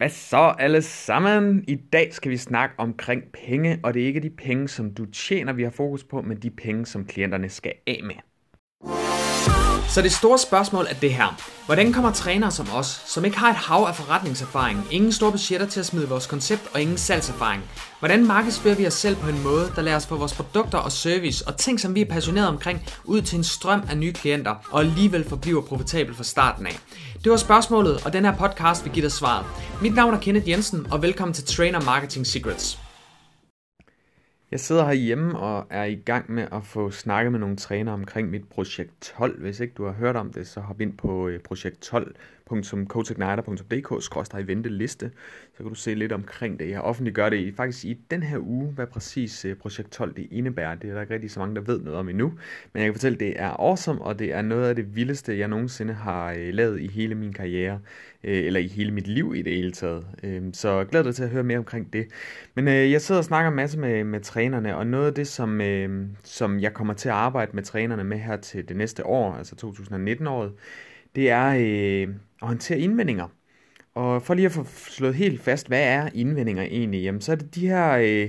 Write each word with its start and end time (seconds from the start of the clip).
Hvad 0.00 0.10
så 0.10 0.54
alle 0.58 0.82
sammen? 0.82 1.64
I 1.68 1.74
dag 1.92 2.14
skal 2.14 2.30
vi 2.30 2.36
snakke 2.36 2.74
omkring 2.78 3.22
penge, 3.46 3.80
og 3.82 3.94
det 3.94 4.02
er 4.02 4.06
ikke 4.06 4.20
de 4.20 4.30
penge, 4.30 4.68
som 4.68 4.94
du 4.94 5.04
tjener, 5.04 5.52
vi 5.52 5.62
har 5.62 5.70
fokus 5.70 6.04
på, 6.04 6.22
men 6.22 6.36
de 6.36 6.50
penge, 6.50 6.86
som 6.86 7.04
klienterne 7.04 7.48
skal 7.48 7.72
af 7.86 8.00
med. 8.04 8.14
Så 9.88 10.02
det 10.02 10.12
store 10.12 10.38
spørgsmål 10.38 10.84
er 10.90 10.94
det 10.94 11.14
her. 11.14 11.40
Hvordan 11.66 11.92
kommer 11.92 12.12
trænere 12.12 12.50
som 12.50 12.66
os, 12.74 12.86
som 12.86 13.24
ikke 13.24 13.38
har 13.38 13.50
et 13.50 13.56
hav 13.56 13.84
af 13.88 13.94
forretningserfaring, 13.94 14.78
ingen 14.90 15.12
store 15.12 15.32
budgetter 15.32 15.66
til 15.66 15.80
at 15.80 15.86
smide 15.86 16.08
vores 16.08 16.26
koncept 16.26 16.62
og 16.74 16.80
ingen 16.80 16.96
salgserfaring, 16.96 17.62
hvordan 17.98 18.26
markedsfører 18.26 18.74
vi 18.74 18.86
os 18.86 18.94
selv 18.94 19.16
på 19.16 19.28
en 19.28 19.42
måde, 19.42 19.72
der 19.76 19.82
lader 19.82 19.96
os 19.96 20.06
få 20.06 20.16
vores 20.16 20.34
produkter 20.34 20.78
og 20.78 20.92
service 20.92 21.48
og 21.48 21.56
ting, 21.56 21.80
som 21.80 21.94
vi 21.94 22.00
er 22.00 22.04
passionerede 22.04 22.48
omkring, 22.48 22.80
ud 23.04 23.22
til 23.22 23.38
en 23.38 23.44
strøm 23.44 23.82
af 23.90 23.98
nye 23.98 24.12
klienter, 24.12 24.54
og 24.70 24.80
alligevel 24.80 25.28
forbliver 25.28 25.62
profitabel 25.62 26.14
fra 26.14 26.24
starten 26.24 26.66
af? 26.66 26.78
Det 27.24 27.30
var 27.30 27.36
spørgsmålet, 27.36 28.06
og 28.06 28.12
den 28.12 28.24
her 28.24 28.36
podcast 28.36 28.84
vil 28.84 28.92
give 28.92 29.02
dig 29.02 29.12
svaret. 29.12 29.46
Mit 29.82 29.94
navn 29.94 30.14
er 30.14 30.20
Kenneth 30.20 30.48
Jensen, 30.48 30.92
og 30.92 31.02
velkommen 31.02 31.34
til 31.34 31.44
Trainer 31.44 31.80
Marketing 31.80 32.26
Secrets. 32.26 32.78
Jeg 34.50 34.60
sidder 34.60 34.84
herhjemme 34.84 35.38
og 35.38 35.66
er 35.70 35.84
i 35.84 35.94
gang 35.94 36.32
med 36.32 36.46
at 36.52 36.64
få 36.64 36.90
snakket 36.90 37.32
med 37.32 37.40
nogle 37.40 37.56
trænere 37.56 37.94
omkring 37.94 38.30
mit 38.30 38.48
projekt 38.48 39.14
12. 39.18 39.40
Hvis 39.40 39.60
ikke 39.60 39.74
du 39.76 39.84
har 39.84 39.92
hørt 39.92 40.16
om 40.16 40.32
det, 40.32 40.48
så 40.48 40.60
hop 40.60 40.80
ind 40.80 40.98
på 40.98 41.28
øh, 41.28 41.40
projekt12 41.50 42.12
www.coachigniter.dk-venteliste, 42.50 45.10
så 45.52 45.62
kan 45.62 45.68
du 45.68 45.74
se 45.74 45.94
lidt 45.94 46.12
omkring 46.12 46.58
det. 46.58 46.70
Jeg 46.70 46.80
offentliggør 46.80 47.28
det 47.28 47.36
i, 47.36 47.52
faktisk 47.52 47.84
i 47.84 47.98
den 48.10 48.22
her 48.22 48.38
uge, 48.38 48.72
hvad 48.72 48.86
præcis 48.86 49.44
øh, 49.44 49.56
projekt 49.56 49.92
12 49.92 50.16
det 50.16 50.28
indebærer. 50.30 50.74
Det 50.74 50.90
er 50.90 50.94
der 50.94 51.00
ikke 51.00 51.14
rigtig 51.14 51.30
så 51.30 51.40
mange, 51.40 51.54
der 51.54 51.60
ved 51.60 51.80
noget 51.80 51.98
om 51.98 52.08
endnu, 52.08 52.32
men 52.72 52.82
jeg 52.82 52.86
kan 52.86 52.94
fortælle, 52.94 53.16
at 53.16 53.20
det 53.20 53.40
er 53.40 53.50
awesome, 53.50 54.02
og 54.02 54.18
det 54.18 54.32
er 54.32 54.42
noget 54.42 54.68
af 54.68 54.76
det 54.76 54.96
vildeste, 54.96 55.38
jeg 55.38 55.48
nogensinde 55.48 55.94
har 55.94 56.32
øh, 56.32 56.54
lavet 56.54 56.80
i 56.80 56.86
hele 56.86 57.14
min 57.14 57.32
karriere, 57.32 57.80
øh, 58.24 58.46
eller 58.46 58.60
i 58.60 58.66
hele 58.66 58.90
mit 58.90 59.06
liv 59.06 59.34
i 59.36 59.42
det 59.42 59.52
hele 59.52 59.72
taget. 59.72 60.06
Øhm, 60.22 60.54
så 60.54 60.84
glæder 60.84 61.04
dig 61.04 61.14
til 61.14 61.22
at 61.22 61.30
høre 61.30 61.42
mere 61.42 61.58
omkring 61.58 61.92
det. 61.92 62.06
Men 62.54 62.68
jeg 62.68 63.00
sidder 63.00 63.18
og 63.18 63.24
snakker 63.24 63.50
en 63.50 63.56
masse 63.56 63.78
med, 63.78 64.04
med 64.04 64.20
trænerne, 64.20 64.76
og 64.76 64.86
noget 64.86 65.06
af 65.06 65.14
det, 65.14 65.28
som, 65.28 65.60
øhm, 65.60 66.16
som 66.24 66.60
jeg 66.60 66.74
kommer 66.74 66.94
til 66.94 67.08
at 67.08 67.14
arbejde 67.14 67.50
med 67.54 67.62
trænerne 67.62 68.04
med 68.04 68.18
her 68.18 68.36
til 68.36 68.68
det 68.68 68.76
næste 68.76 69.06
år, 69.06 69.34
altså 69.34 69.54
2019-året, 69.66 70.52
det 71.14 71.30
er, 71.30 71.52
at 72.42 72.48
håndtere 72.48 72.78
indvendinger. 72.78 73.28
Og 73.94 74.22
for 74.22 74.34
lige 74.34 74.46
at 74.46 74.52
få 74.52 74.64
slået 74.64 75.14
helt 75.14 75.40
fast, 75.40 75.68
hvad 75.68 75.82
er 75.82 76.08
indvendinger 76.14 76.62
egentlig? 76.62 77.02
Jamen, 77.02 77.20
så 77.20 77.32
er 77.32 77.36
det 77.36 77.54
de 77.54 77.68
her 77.68 77.98
øh, 78.02 78.28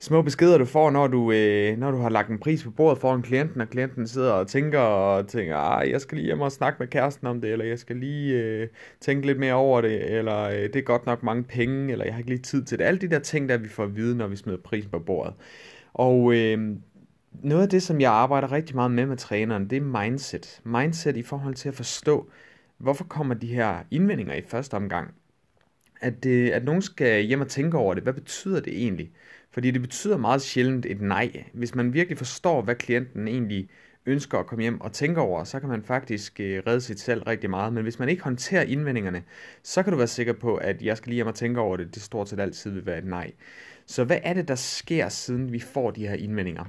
små 0.00 0.22
beskeder, 0.22 0.58
du 0.58 0.64
får, 0.64 0.90
når 0.90 1.06
du, 1.06 1.32
øh, 1.32 1.78
når 1.78 1.90
du 1.90 1.98
har 1.98 2.08
lagt 2.08 2.30
en 2.30 2.38
pris 2.38 2.64
på 2.64 2.70
bordet 2.70 2.98
foran 2.98 3.22
klienten, 3.22 3.60
og 3.60 3.68
klienten 3.68 4.06
sidder 4.06 4.32
og 4.32 4.46
tænker, 4.46 4.78
og 4.78 5.28
tænker, 5.28 5.56
ah, 5.56 5.90
jeg 5.90 6.00
skal 6.00 6.16
lige 6.18 6.26
hjem 6.26 6.40
og 6.40 6.52
snakke 6.52 6.76
med 6.78 6.88
kæresten 6.88 7.26
om 7.26 7.40
det, 7.40 7.52
eller 7.52 7.64
jeg 7.64 7.78
skal 7.78 7.96
lige 7.96 8.34
øh, 8.34 8.68
tænke 9.00 9.26
lidt 9.26 9.38
mere 9.38 9.54
over 9.54 9.80
det, 9.80 10.16
eller 10.18 10.42
øh, 10.42 10.62
det 10.62 10.76
er 10.76 10.80
godt 10.80 11.06
nok 11.06 11.22
mange 11.22 11.44
penge, 11.44 11.92
eller 11.92 12.04
jeg 12.04 12.14
har 12.14 12.18
ikke 12.18 12.30
lige 12.30 12.42
tid 12.42 12.64
til 12.64 12.78
det. 12.78 12.84
Alle 12.84 13.00
de 13.00 13.10
der 13.10 13.18
ting, 13.18 13.48
der 13.48 13.56
vi 13.56 13.68
får 13.68 13.84
at 13.84 13.96
vide, 13.96 14.16
når 14.16 14.26
vi 14.26 14.36
smider 14.36 14.58
prisen 14.58 14.90
på 14.90 14.98
bordet. 14.98 15.34
Og 15.94 16.34
øh, 16.34 16.76
noget 17.42 17.62
af 17.62 17.68
det, 17.68 17.82
som 17.82 18.00
jeg 18.00 18.12
arbejder 18.12 18.52
rigtig 18.52 18.76
meget 18.76 18.90
med 18.90 19.06
med 19.06 19.16
træneren, 19.16 19.70
det 19.70 19.76
er 19.76 20.02
mindset. 20.02 20.60
Mindset 20.64 21.16
i 21.16 21.22
forhold 21.22 21.54
til 21.54 21.68
at 21.68 21.74
forstå, 21.74 22.30
hvorfor 22.78 23.04
kommer 23.04 23.34
de 23.34 23.46
her 23.46 23.78
indvendinger 23.90 24.34
i 24.34 24.42
første 24.48 24.74
omgang. 24.74 25.14
At, 26.00 26.24
det, 26.24 26.50
at 26.50 26.64
nogen 26.64 26.82
skal 26.82 27.22
hjem 27.22 27.40
og 27.40 27.48
tænke 27.48 27.78
over 27.78 27.94
det. 27.94 28.02
Hvad 28.02 28.12
betyder 28.12 28.60
det 28.60 28.82
egentlig? 28.82 29.10
Fordi 29.50 29.70
det 29.70 29.80
betyder 29.80 30.16
meget 30.16 30.42
sjældent 30.42 30.86
et 30.86 31.00
nej. 31.00 31.44
Hvis 31.52 31.74
man 31.74 31.92
virkelig 31.92 32.18
forstår, 32.18 32.62
hvad 32.62 32.74
klienten 32.74 33.28
egentlig 33.28 33.68
ønsker 34.06 34.38
at 34.38 34.46
komme 34.46 34.62
hjem 34.62 34.80
og 34.80 34.92
tænke 34.92 35.20
over, 35.20 35.44
så 35.44 35.60
kan 35.60 35.68
man 35.68 35.82
faktisk 35.82 36.40
øh, 36.40 36.62
redde 36.66 36.80
sit 36.80 37.00
salg 37.00 37.26
rigtig 37.26 37.50
meget. 37.50 37.72
Men 37.72 37.82
hvis 37.82 37.98
man 37.98 38.08
ikke 38.08 38.22
håndterer 38.22 38.62
indvendingerne, 38.62 39.22
så 39.62 39.82
kan 39.82 39.92
du 39.92 39.96
være 39.96 40.06
sikker 40.06 40.32
på, 40.32 40.56
at 40.56 40.82
jeg 40.82 40.96
skal 40.96 41.10
lige 41.10 41.14
hjem 41.14 41.26
og 41.26 41.34
tænke 41.34 41.60
over 41.60 41.76
det. 41.76 41.94
Det 41.94 42.02
stort 42.02 42.28
set 42.28 42.40
altid 42.40 42.70
vil 42.70 42.86
være 42.86 42.98
et 42.98 43.06
nej. 43.06 43.32
Så 43.86 44.04
hvad 44.04 44.18
er 44.22 44.34
det, 44.34 44.48
der 44.48 44.54
sker, 44.54 45.08
siden 45.08 45.52
vi 45.52 45.60
får 45.60 45.90
de 45.90 46.08
her 46.08 46.14
indvendinger? 46.14 46.64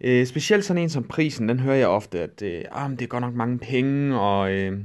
Øh, 0.00 0.26
specielt 0.26 0.64
sådan 0.64 0.82
en 0.82 0.90
som 0.90 1.04
prisen, 1.04 1.48
den 1.48 1.60
hører 1.60 1.76
jeg 1.76 1.88
ofte, 1.88 2.20
at 2.20 2.42
øh, 2.42 2.64
ah, 2.72 2.90
det 2.90 3.02
er 3.02 3.06
godt 3.06 3.22
nok 3.22 3.34
mange 3.34 3.58
penge, 3.58 4.20
og 4.20 4.52
øh, 4.52 4.78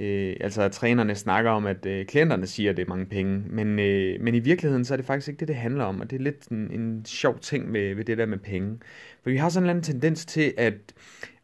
øh, 0.00 0.36
altså 0.40 0.62
at 0.62 0.72
trænerne 0.72 1.14
snakker 1.14 1.50
om, 1.50 1.66
at 1.66 1.86
øh, 1.86 2.06
klienterne 2.06 2.46
siger, 2.46 2.70
at 2.70 2.76
det 2.76 2.84
er 2.84 2.88
mange 2.88 3.06
penge, 3.06 3.42
men, 3.50 3.78
øh, 3.78 4.20
men 4.20 4.34
i 4.34 4.38
virkeligheden 4.38 4.84
så 4.84 4.94
er 4.94 4.96
det 4.96 5.06
faktisk 5.06 5.28
ikke 5.28 5.40
det, 5.40 5.48
det 5.48 5.56
handler 5.56 5.84
om, 5.84 6.00
og 6.00 6.10
det 6.10 6.16
er 6.16 6.22
lidt 6.22 6.48
en, 6.48 6.70
en 6.70 7.04
sjov 7.04 7.38
ting 7.38 7.72
ved, 7.72 7.94
ved 7.94 8.04
det 8.04 8.18
der 8.18 8.26
med 8.26 8.38
penge. 8.38 8.78
For 9.22 9.30
vi 9.30 9.36
har 9.36 9.48
sådan 9.48 9.62
en 9.62 9.64
eller 9.64 9.72
anden 9.72 9.84
tendens 9.84 10.26
til, 10.26 10.54
at 10.56 10.74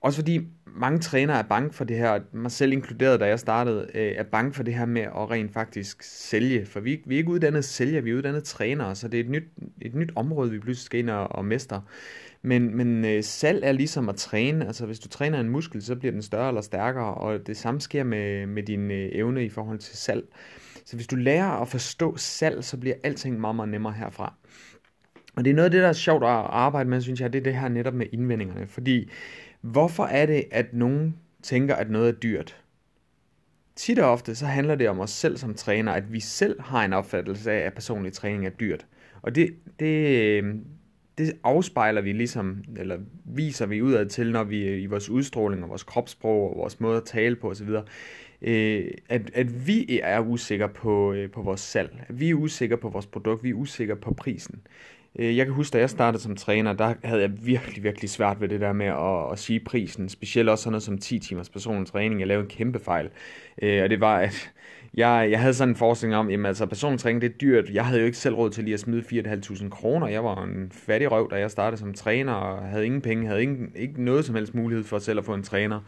også 0.00 0.20
fordi 0.20 0.40
mange 0.76 0.98
trænere 0.98 1.38
er 1.38 1.42
bange 1.42 1.72
for 1.72 1.84
det 1.84 1.96
her, 1.96 2.20
mig 2.32 2.50
selv 2.50 2.72
inkluderet, 2.72 3.20
da 3.20 3.26
jeg 3.26 3.38
startede, 3.38 3.86
øh, 3.94 4.12
er 4.16 4.22
bange 4.22 4.52
for 4.52 4.62
det 4.62 4.74
her 4.74 4.86
med 4.86 5.02
at 5.02 5.30
rent 5.30 5.52
faktisk 5.52 6.02
sælge. 6.02 6.66
For 6.66 6.80
vi, 6.80 7.02
vi 7.06 7.14
er 7.14 7.18
ikke 7.18 7.30
uddannet 7.30 7.64
sælger, 7.64 8.00
vi 8.00 8.10
er 8.10 8.14
uddannet 8.14 8.44
trænere, 8.44 8.94
så 8.94 9.08
det 9.08 9.20
er 9.20 9.24
et 9.24 9.30
nyt, 9.30 9.48
et 9.82 9.94
nyt 9.94 10.12
område, 10.16 10.50
vi 10.50 10.58
pludselig 10.58 10.84
skal 10.84 11.00
ind 11.00 11.10
og, 11.10 11.32
og 11.32 11.44
mestre. 11.44 11.82
Men, 12.42 12.76
men 12.76 13.04
øh, 13.04 13.24
salg 13.24 13.64
er 13.64 13.72
ligesom 13.72 14.08
at 14.08 14.16
træne. 14.16 14.66
Altså 14.66 14.86
hvis 14.86 14.98
du 14.98 15.08
træner 15.08 15.40
en 15.40 15.48
muskel, 15.48 15.82
så 15.82 15.96
bliver 15.96 16.12
den 16.12 16.22
større 16.22 16.48
eller 16.48 16.60
stærkere, 16.60 17.14
og 17.14 17.46
det 17.46 17.56
samme 17.56 17.80
sker 17.80 18.04
med, 18.04 18.46
med 18.46 18.62
din 18.62 18.90
øh, 18.90 19.08
evne 19.12 19.44
i 19.44 19.48
forhold 19.48 19.78
til 19.78 19.96
salg. 19.96 20.24
Så 20.84 20.96
hvis 20.96 21.06
du 21.06 21.16
lærer 21.16 21.48
at 21.48 21.68
forstå 21.68 22.16
salg, 22.16 22.64
så 22.64 22.76
bliver 22.76 22.96
alting 23.02 23.40
meget, 23.40 23.56
meget 23.56 23.68
nemmere 23.68 23.92
herfra. 23.92 24.34
Og 25.36 25.44
det 25.44 25.50
er 25.50 25.54
noget 25.54 25.64
af 25.64 25.70
det, 25.70 25.82
der 25.82 25.88
er 25.88 25.92
sjovt 25.92 26.22
at 26.22 26.28
arbejde 26.28 26.90
med, 26.90 27.00
synes 27.00 27.20
jeg, 27.20 27.32
det 27.32 27.38
er 27.38 27.42
det 27.42 27.54
her 27.54 27.68
netop 27.68 27.94
med 27.94 28.06
indvendingerne. 28.12 28.66
Fordi 28.66 29.10
hvorfor 29.60 30.04
er 30.04 30.26
det, 30.26 30.44
at 30.50 30.74
nogen 30.74 31.16
tænker, 31.42 31.74
at 31.74 31.90
noget 31.90 32.08
er 32.08 32.12
dyrt? 32.12 32.62
Tit 33.76 33.98
og 33.98 34.10
ofte 34.10 34.34
så 34.34 34.46
handler 34.46 34.74
det 34.74 34.88
om 34.88 35.00
os 35.00 35.10
selv 35.10 35.36
som 35.36 35.54
træner, 35.54 35.92
at 35.92 36.12
vi 36.12 36.20
selv 36.20 36.60
har 36.60 36.84
en 36.84 36.92
opfattelse 36.92 37.52
af, 37.52 37.66
at 37.66 37.74
personlig 37.74 38.12
træning 38.12 38.46
er 38.46 38.50
dyrt. 38.50 38.86
Og 39.22 39.34
det, 39.34 39.54
det, 39.80 40.08
øh, 40.16 40.54
det 41.18 41.32
afspejler 41.44 42.00
vi 42.00 42.12
ligesom, 42.12 42.64
eller 42.76 42.98
viser 43.24 43.66
vi 43.66 43.82
udad 43.82 44.06
til, 44.06 44.32
når 44.32 44.44
vi 44.44 44.68
øh, 44.68 44.82
i 44.82 44.86
vores 44.86 45.10
udstråling 45.10 45.62
og 45.62 45.68
vores 45.68 45.82
kropssprog 45.82 46.50
og 46.50 46.56
vores 46.56 46.80
måde 46.80 46.96
at 46.96 47.04
tale 47.04 47.36
på 47.36 47.50
osv., 47.50 47.68
øh, 48.42 48.90
at, 49.08 49.30
at 49.34 49.66
vi 49.66 50.00
er 50.02 50.20
usikre 50.20 50.68
på, 50.68 51.12
øh, 51.12 51.30
på 51.30 51.42
vores 51.42 51.60
salg. 51.60 52.04
At 52.08 52.20
vi 52.20 52.30
er 52.30 52.34
usikre 52.34 52.76
på 52.76 52.88
vores 52.88 53.06
produkt, 53.06 53.44
vi 53.44 53.50
er 53.50 53.54
usikre 53.54 53.96
på 53.96 54.14
prisen. 54.14 54.60
Øh, 55.18 55.36
jeg 55.36 55.46
kan 55.46 55.54
huske, 55.54 55.72
da 55.72 55.78
jeg 55.78 55.90
startede 55.90 56.22
som 56.22 56.36
træner, 56.36 56.72
der 56.72 56.94
havde 57.04 57.22
jeg 57.22 57.46
virkelig, 57.46 57.82
virkelig 57.82 58.10
svært 58.10 58.40
ved 58.40 58.48
det 58.48 58.60
der 58.60 58.72
med 58.72 58.86
at, 58.86 59.32
at 59.32 59.38
sige 59.38 59.60
prisen. 59.60 60.08
Specielt 60.08 60.48
også 60.48 60.62
sådan 60.62 60.72
noget 60.72 60.82
som 60.82 60.98
10 60.98 61.18
timers 61.18 61.48
personlig 61.48 61.86
træning. 61.86 62.20
Jeg 62.20 62.28
lavede 62.28 62.44
en 62.44 62.50
kæmpe 62.50 62.78
fejl. 62.78 63.10
Øh, 63.62 63.82
og 63.82 63.90
det 63.90 64.00
var, 64.00 64.18
at 64.18 64.52
jeg, 64.94 65.28
jeg 65.30 65.40
havde 65.40 65.54
sådan 65.54 65.68
en 65.68 65.76
forestilling 65.76 66.16
om, 66.16 66.30
at 66.30 66.46
altså, 66.46 66.66
personlig 66.66 67.00
træning 67.00 67.22
det 67.22 67.32
er 67.32 67.38
dyrt. 67.38 67.70
Jeg 67.70 67.86
havde 67.86 68.00
jo 68.00 68.06
ikke 68.06 68.18
selv 68.18 68.34
råd 68.34 68.50
til 68.50 68.64
lige 68.64 68.74
at 68.74 68.80
smide 68.80 69.02
4.500 69.02 69.68
kroner. 69.68 70.08
Jeg 70.08 70.24
var 70.24 70.42
en 70.44 70.72
fattig 70.72 71.12
røv, 71.12 71.30
da 71.30 71.36
jeg 71.36 71.50
startede 71.50 71.80
som 71.80 71.94
træner, 71.94 72.32
og 72.32 72.68
havde 72.68 72.86
ingen 72.86 73.00
penge, 73.00 73.26
havde 73.26 73.42
ingen, 73.42 73.72
ikke 73.76 74.04
noget 74.04 74.24
som 74.24 74.34
helst 74.34 74.54
mulighed 74.54 74.84
for 74.84 74.98
selv 74.98 75.18
at 75.18 75.24
få 75.24 75.34
en 75.34 75.42
træner. 75.42 75.80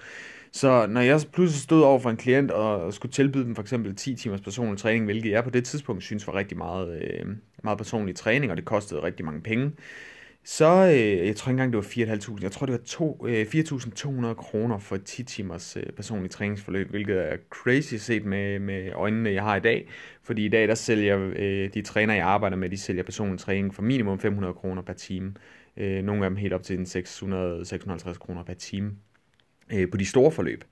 Så 0.53 0.87
når 0.87 1.01
jeg 1.01 1.21
pludselig 1.33 1.63
stod 1.63 1.83
over 1.83 1.99
for 1.99 2.11
en 2.11 2.17
klient 2.17 2.51
og 2.51 2.95
skulle 2.95 3.13
tilbyde 3.13 3.45
dem 3.45 3.55
for 3.55 3.63
eksempel 3.63 3.97
10 3.97 4.15
timers 4.15 4.41
personlig 4.41 4.79
træning, 4.79 5.05
hvilket 5.05 5.31
jeg 5.31 5.45
på 5.45 5.51
det 5.51 5.65
tidspunkt 5.65 6.03
synes 6.03 6.27
var 6.27 6.35
rigtig 6.35 6.59
meget, 6.59 7.03
øh, 7.03 7.27
meget 7.65 7.79
personlig 7.79 8.17
træning, 8.17 8.51
og 8.51 8.57
det 8.57 8.65
kostede 8.65 9.03
rigtig 9.03 9.25
mange 9.25 9.41
penge, 9.41 9.73
så, 10.45 10.87
øh, 10.87 11.27
jeg 11.27 11.37
tror 11.37 11.51
ikke 11.51 11.63
engang, 11.63 11.73
det 11.73 11.77
var 11.77 12.15
4.500, 12.15 12.43
jeg 12.43 12.53
tror, 12.53 12.67
det 12.67 12.73
var 12.73 12.85
to, 12.87 13.27
øh, 13.29 13.47
4.200 13.47 14.35
kroner 14.35 14.79
for 14.79 14.97
10 14.97 15.23
timers 15.23 15.77
øh, 15.77 15.83
personlig 15.97 16.31
træningsforløb, 16.31 16.91
hvilket 16.91 17.33
er 17.33 17.37
crazy 17.51 17.95
set 17.95 18.25
med, 18.25 18.59
med 18.59 18.93
øjnene, 18.93 19.31
jeg 19.31 19.43
har 19.43 19.57
i 19.57 19.61
dag. 19.61 19.89
Fordi 20.23 20.45
i 20.45 20.49
dag, 20.49 20.69
der 20.69 20.75
sælger 20.75 21.33
øh, 21.37 21.75
de 21.75 21.83
træner, 21.83 22.15
jeg 22.15 22.27
arbejder 22.27 22.57
med, 22.57 22.71
de 22.71 22.79
sælger 22.79 23.03
personlig 23.03 23.39
træning 23.39 23.75
for 23.75 23.83
minimum 23.83 24.19
500 24.19 24.55
kroner 24.55 24.83
per 24.83 24.93
time. 24.93 25.35
Øh, 25.77 26.03
nogle 26.03 26.25
af 26.25 26.31
dem 26.31 26.37
helt 26.37 26.53
op 26.53 26.63
til 26.63 26.77
600-650 26.77 28.19
kroner 28.19 28.45
per 28.45 28.55
time 28.55 28.93
øh, 29.73 29.91
på 29.91 29.97
de 29.97 30.07
store 30.07 30.31
forløb. 30.31 30.65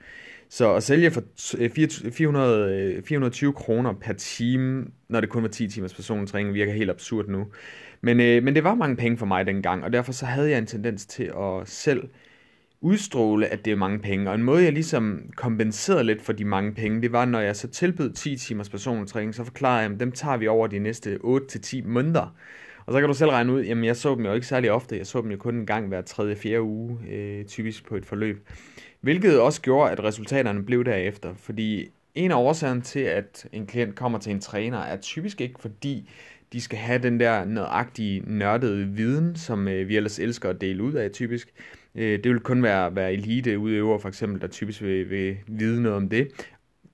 Så 0.50 0.74
at 0.74 0.82
sælge 0.82 1.10
for 1.10 1.22
400, 2.10 3.02
420 3.02 3.48
øh, 3.48 3.52
øh, 3.52 3.54
kroner 3.54 3.92
per 3.92 4.12
time, 4.12 4.86
når 5.08 5.20
det 5.20 5.30
kun 5.30 5.42
var 5.42 5.48
10 5.48 5.68
timers 5.68 5.94
personlig 5.94 6.28
træning, 6.28 6.54
virker 6.54 6.72
helt 6.72 6.90
absurd 6.90 7.28
nu. 7.28 7.46
Men, 8.00 8.20
øh, 8.20 8.42
men 8.42 8.54
det 8.54 8.64
var 8.64 8.74
mange 8.74 8.96
penge 8.96 9.18
for 9.18 9.26
mig 9.26 9.46
dengang, 9.46 9.84
og 9.84 9.92
derfor 9.92 10.12
så 10.12 10.26
havde 10.26 10.50
jeg 10.50 10.58
en 10.58 10.66
tendens 10.66 11.06
til 11.06 11.24
at 11.24 11.68
selv 11.68 12.08
udstråle, 12.80 13.46
at 13.46 13.64
det 13.64 13.70
er 13.70 13.76
mange 13.76 13.98
penge. 13.98 14.30
Og 14.30 14.34
en 14.34 14.42
måde, 14.42 14.64
jeg 14.64 14.72
ligesom 14.72 15.30
kompenserede 15.36 16.04
lidt 16.04 16.22
for 16.22 16.32
de 16.32 16.44
mange 16.44 16.74
penge, 16.74 17.02
det 17.02 17.12
var, 17.12 17.24
når 17.24 17.40
jeg 17.40 17.56
så 17.56 17.68
tilbød 17.68 18.12
10 18.12 18.36
timers 18.36 18.68
personlig 18.68 19.08
træning, 19.08 19.34
så 19.34 19.44
forklarede 19.44 19.82
jeg, 19.82 19.92
at 19.92 20.00
dem 20.00 20.12
tager 20.12 20.36
vi 20.36 20.48
over 20.48 20.66
de 20.66 20.78
næste 20.78 21.18
8-10 21.24 21.86
måneder. 21.86 22.36
Og 22.86 22.92
så 22.92 23.00
kan 23.00 23.08
du 23.08 23.14
selv 23.14 23.30
regne 23.30 23.52
ud, 23.52 23.62
jamen 23.62 23.84
jeg 23.84 23.96
så 23.96 24.14
dem 24.14 24.24
jo 24.24 24.32
ikke 24.32 24.46
særlig 24.46 24.70
ofte, 24.70 24.96
jeg 24.96 25.06
så 25.06 25.20
dem 25.20 25.30
jo 25.30 25.36
kun 25.36 25.54
en 25.54 25.66
gang 25.66 25.88
hver 25.88 26.02
tredje, 26.02 26.36
fjerde 26.36 26.62
uge, 26.62 26.98
øh, 27.10 27.44
typisk 27.44 27.88
på 27.88 27.96
et 27.96 28.06
forløb. 28.06 28.48
Hvilket 29.00 29.40
også 29.40 29.62
gjorde, 29.62 29.90
at 29.92 30.04
resultaterne 30.04 30.64
blev 30.64 30.84
derefter, 30.84 31.34
fordi 31.34 31.88
en 32.14 32.30
af 32.30 32.36
årsagerne 32.36 32.80
til, 32.80 33.00
at 33.00 33.46
en 33.52 33.66
klient 33.66 33.94
kommer 33.94 34.18
til 34.18 34.32
en 34.32 34.40
træner, 34.40 34.78
er 34.78 34.96
typisk 34.96 35.40
ikke 35.40 35.60
fordi, 35.60 36.10
de 36.52 36.60
skal 36.60 36.78
have 36.78 37.02
den 37.02 37.20
der 37.20 37.44
nøjagtige, 37.44 38.22
nørdede 38.26 38.86
viden, 38.86 39.36
som 39.36 39.68
øh, 39.68 39.88
vi 39.88 39.96
ellers 39.96 40.18
elsker 40.18 40.50
at 40.50 40.60
dele 40.60 40.82
ud 40.82 40.92
af 40.92 41.10
typisk. 41.10 41.48
Øh, 41.94 42.24
det 42.24 42.32
vil 42.32 42.40
kun 42.40 42.62
være, 42.62 42.96
være 42.96 43.12
elite 43.12 43.58
udøver 43.58 43.98
for 43.98 44.08
eksempel, 44.08 44.40
der 44.40 44.46
typisk 44.46 44.82
vil, 44.82 45.10
vil 45.10 45.36
vide 45.46 45.82
noget 45.82 45.96
om 45.96 46.08
det 46.08 46.28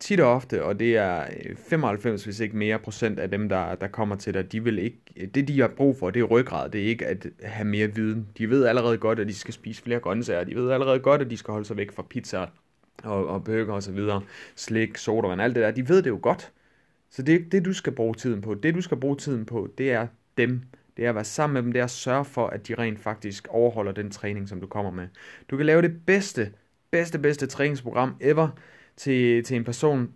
tit 0.04 0.20
og 0.20 0.32
ofte, 0.32 0.64
og 0.64 0.78
det 0.78 0.96
er 0.96 1.24
øh, 1.44 1.56
95, 1.56 2.24
hvis 2.24 2.40
ikke 2.40 2.56
mere 2.56 2.78
procent 2.78 3.18
af 3.18 3.30
dem, 3.30 3.48
der, 3.48 3.74
der 3.74 3.88
kommer 3.88 4.16
til 4.16 4.34
dig, 4.34 4.52
de 4.52 4.64
vil 4.64 4.78
ikke, 4.78 5.30
det 5.34 5.48
de 5.48 5.60
har 5.60 5.68
brug 5.68 5.96
for, 5.98 6.10
det 6.10 6.20
er 6.20 6.24
ryggrad, 6.24 6.70
det 6.70 6.82
er 6.82 6.86
ikke 6.86 7.06
at 7.06 7.26
have 7.42 7.68
mere 7.68 7.94
viden. 7.94 8.28
De 8.38 8.50
ved 8.50 8.66
allerede 8.66 8.98
godt, 8.98 9.18
at 9.18 9.26
de 9.26 9.34
skal 9.34 9.54
spise 9.54 9.82
flere 9.82 10.00
grøntsager, 10.00 10.44
de 10.44 10.56
ved 10.56 10.70
allerede 10.70 11.00
godt, 11.00 11.20
at 11.20 11.30
de 11.30 11.36
skal 11.36 11.52
holde 11.52 11.66
sig 11.66 11.76
væk 11.76 11.92
fra 11.92 12.02
pizza 12.10 12.46
og, 13.04 13.26
og 13.26 13.44
burger 13.44 13.72
og 13.72 13.82
så 13.82 13.92
videre, 13.92 14.22
slik, 14.56 14.96
sodavand, 14.96 15.42
alt 15.42 15.54
det 15.54 15.62
der, 15.62 15.70
de 15.70 15.88
ved 15.88 16.02
det 16.02 16.10
jo 16.10 16.18
godt. 16.22 16.52
Så 17.10 17.22
det 17.22 17.52
det, 17.52 17.64
du 17.64 17.72
skal 17.72 17.92
bruge 17.92 18.14
tiden 18.14 18.40
på. 18.40 18.54
Det, 18.54 18.74
du 18.74 18.80
skal 18.80 18.96
bruge 18.96 19.16
tiden 19.16 19.46
på, 19.46 19.68
det 19.78 19.92
er 19.92 20.06
dem. 20.38 20.62
Det 20.96 21.04
er 21.04 21.08
at 21.08 21.14
være 21.14 21.24
sammen 21.24 21.54
med 21.54 21.62
dem, 21.62 21.72
det 21.72 21.80
er 21.80 21.84
at 21.84 21.90
sørge 21.90 22.24
for, 22.24 22.46
at 22.46 22.68
de 22.68 22.74
rent 22.74 23.00
faktisk 23.00 23.48
overholder 23.50 23.92
den 23.92 24.10
træning, 24.10 24.48
som 24.48 24.60
du 24.60 24.66
kommer 24.66 24.90
med. 24.90 25.08
Du 25.50 25.56
kan 25.56 25.66
lave 25.66 25.82
det 25.82 26.06
bedste, 26.06 26.52
bedste, 26.90 27.18
bedste 27.18 27.46
træningsprogram 27.46 28.16
ever 28.20 28.48
til, 28.96 29.44
til 29.44 29.56
en 29.56 29.64
person, 29.64 30.12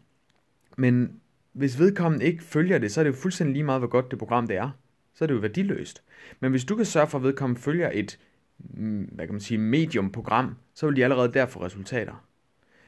men 0.77 1.21
hvis 1.53 1.79
vedkommende 1.79 2.25
ikke 2.25 2.45
følger 2.45 2.79
det, 2.79 2.93
så 2.93 3.01
er 3.01 3.05
det 3.05 3.11
jo 3.11 3.17
fuldstændig 3.17 3.53
lige 3.53 3.65
meget, 3.65 3.81
hvor 3.81 3.89
godt 3.89 4.11
det 4.11 4.19
program 4.19 4.47
det 4.47 4.57
er. 4.57 4.71
Så 5.15 5.25
er 5.25 5.27
det 5.27 5.35
jo 5.35 5.41
værdiløst. 5.41 6.03
Men 6.41 6.51
hvis 6.51 6.65
du 6.65 6.77
kan 6.77 6.85
sørge 6.85 7.07
for, 7.07 7.19
at 7.19 7.25
vedkommende 7.25 7.61
følger 7.61 7.91
et, 7.95 8.19
mm, 8.59 9.09
hvad 9.13 9.27
kan 9.27 9.35
man 9.35 9.41
sige, 9.41 9.59
medium-program, 9.59 10.57
så 10.75 10.87
vil 10.87 10.97
de 10.97 11.05
allerede 11.05 11.33
der 11.33 11.47
få 11.47 11.65
resultater. 11.65 12.25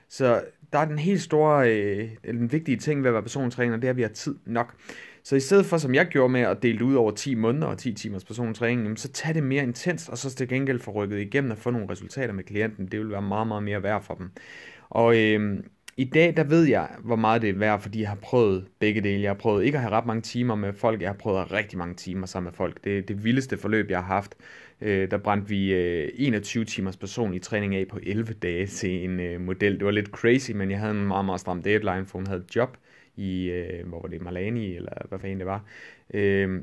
Så 0.08 0.44
der 0.72 0.78
er 0.78 0.84
den 0.84 0.98
helt 0.98 1.20
store, 1.20 1.70
øh, 1.70 2.10
den 2.24 2.52
vigtige 2.52 2.76
ting 2.76 3.02
ved 3.02 3.08
at 3.08 3.14
være 3.14 3.22
persontræner, 3.22 3.76
det 3.76 3.84
er, 3.84 3.90
at 3.90 3.96
vi 3.96 4.02
har 4.02 4.08
tid 4.08 4.34
nok. 4.46 4.74
Så 5.22 5.36
i 5.36 5.40
stedet 5.40 5.66
for, 5.66 5.78
som 5.78 5.94
jeg 5.94 6.06
gjorde 6.06 6.32
med 6.32 6.40
at 6.40 6.62
dele 6.62 6.84
ud 6.84 6.94
over 6.94 7.10
10 7.10 7.34
måneder 7.34 7.66
og 7.66 7.78
10 7.78 7.92
timers 7.92 8.24
persontræning, 8.24 8.98
så 8.98 9.12
tag 9.12 9.34
det 9.34 9.42
mere 9.42 9.62
intens, 9.62 10.08
og 10.08 10.18
så 10.18 10.34
til 10.34 10.48
gengæld 10.48 10.80
få 10.80 10.90
rykket 10.90 11.20
igennem 11.20 11.50
og 11.50 11.58
få 11.58 11.70
nogle 11.70 11.90
resultater 11.90 12.32
med 12.32 12.44
klienten. 12.44 12.86
Det 12.86 13.00
vil 13.00 13.10
være 13.10 13.22
meget, 13.22 13.46
meget 13.46 13.62
mere 13.62 13.82
værd 13.82 14.02
for 14.02 14.14
dem. 14.14 14.30
Og 14.90 15.16
øh, 15.16 15.60
i 16.00 16.04
dag, 16.04 16.36
der 16.36 16.44
ved 16.44 16.64
jeg, 16.64 16.88
hvor 17.04 17.16
meget 17.16 17.42
det 17.42 17.50
er 17.50 17.54
værd, 17.54 17.80
fordi 17.80 18.00
jeg 18.00 18.08
har 18.08 18.18
prøvet 18.22 18.66
begge 18.78 19.00
dele. 19.00 19.22
Jeg 19.22 19.30
har 19.30 19.34
prøvet 19.38 19.64
ikke 19.64 19.78
at 19.78 19.82
have 19.82 19.92
ret 19.92 20.06
mange 20.06 20.22
timer 20.22 20.54
med 20.54 20.72
folk, 20.72 21.00
jeg 21.00 21.08
har 21.08 21.16
prøvet 21.16 21.52
rigtig 21.52 21.78
mange 21.78 21.94
timer 21.94 22.26
sammen 22.26 22.46
med 22.46 22.52
folk. 22.52 22.84
Det 22.84 22.98
er 22.98 23.02
det 23.02 23.24
vildeste 23.24 23.58
forløb, 23.58 23.90
jeg 23.90 23.98
har 23.98 24.14
haft. 24.14 24.34
Øh, 24.80 25.10
der 25.10 25.18
brændte 25.18 25.48
vi 25.48 25.72
øh, 25.72 26.08
21 26.14 26.64
timers 26.64 26.96
personlig 26.96 27.42
træning 27.42 27.74
af 27.74 27.88
på 27.88 27.98
11 28.02 28.32
dage 28.32 28.66
til 28.66 29.04
en 29.04 29.20
øh, 29.20 29.40
model. 29.40 29.74
Det 29.78 29.84
var 29.84 29.90
lidt 29.90 30.08
crazy, 30.08 30.50
men 30.50 30.70
jeg 30.70 30.78
havde 30.78 30.94
en 30.94 31.06
meget, 31.06 31.24
meget 31.24 31.40
stram 31.40 31.62
deadline, 31.62 32.06
for 32.06 32.18
hun 32.18 32.26
havde 32.26 32.40
et 32.40 32.56
job 32.56 32.76
i, 33.16 33.50
øh, 33.50 33.88
hvor 33.88 34.00
var 34.00 34.08
det, 34.08 34.22
Malani, 34.22 34.76
eller 34.76 34.92
hvad 35.08 35.18
fanden 35.18 35.38
det 35.38 35.46
var. 35.46 35.64
Øh, 36.14 36.60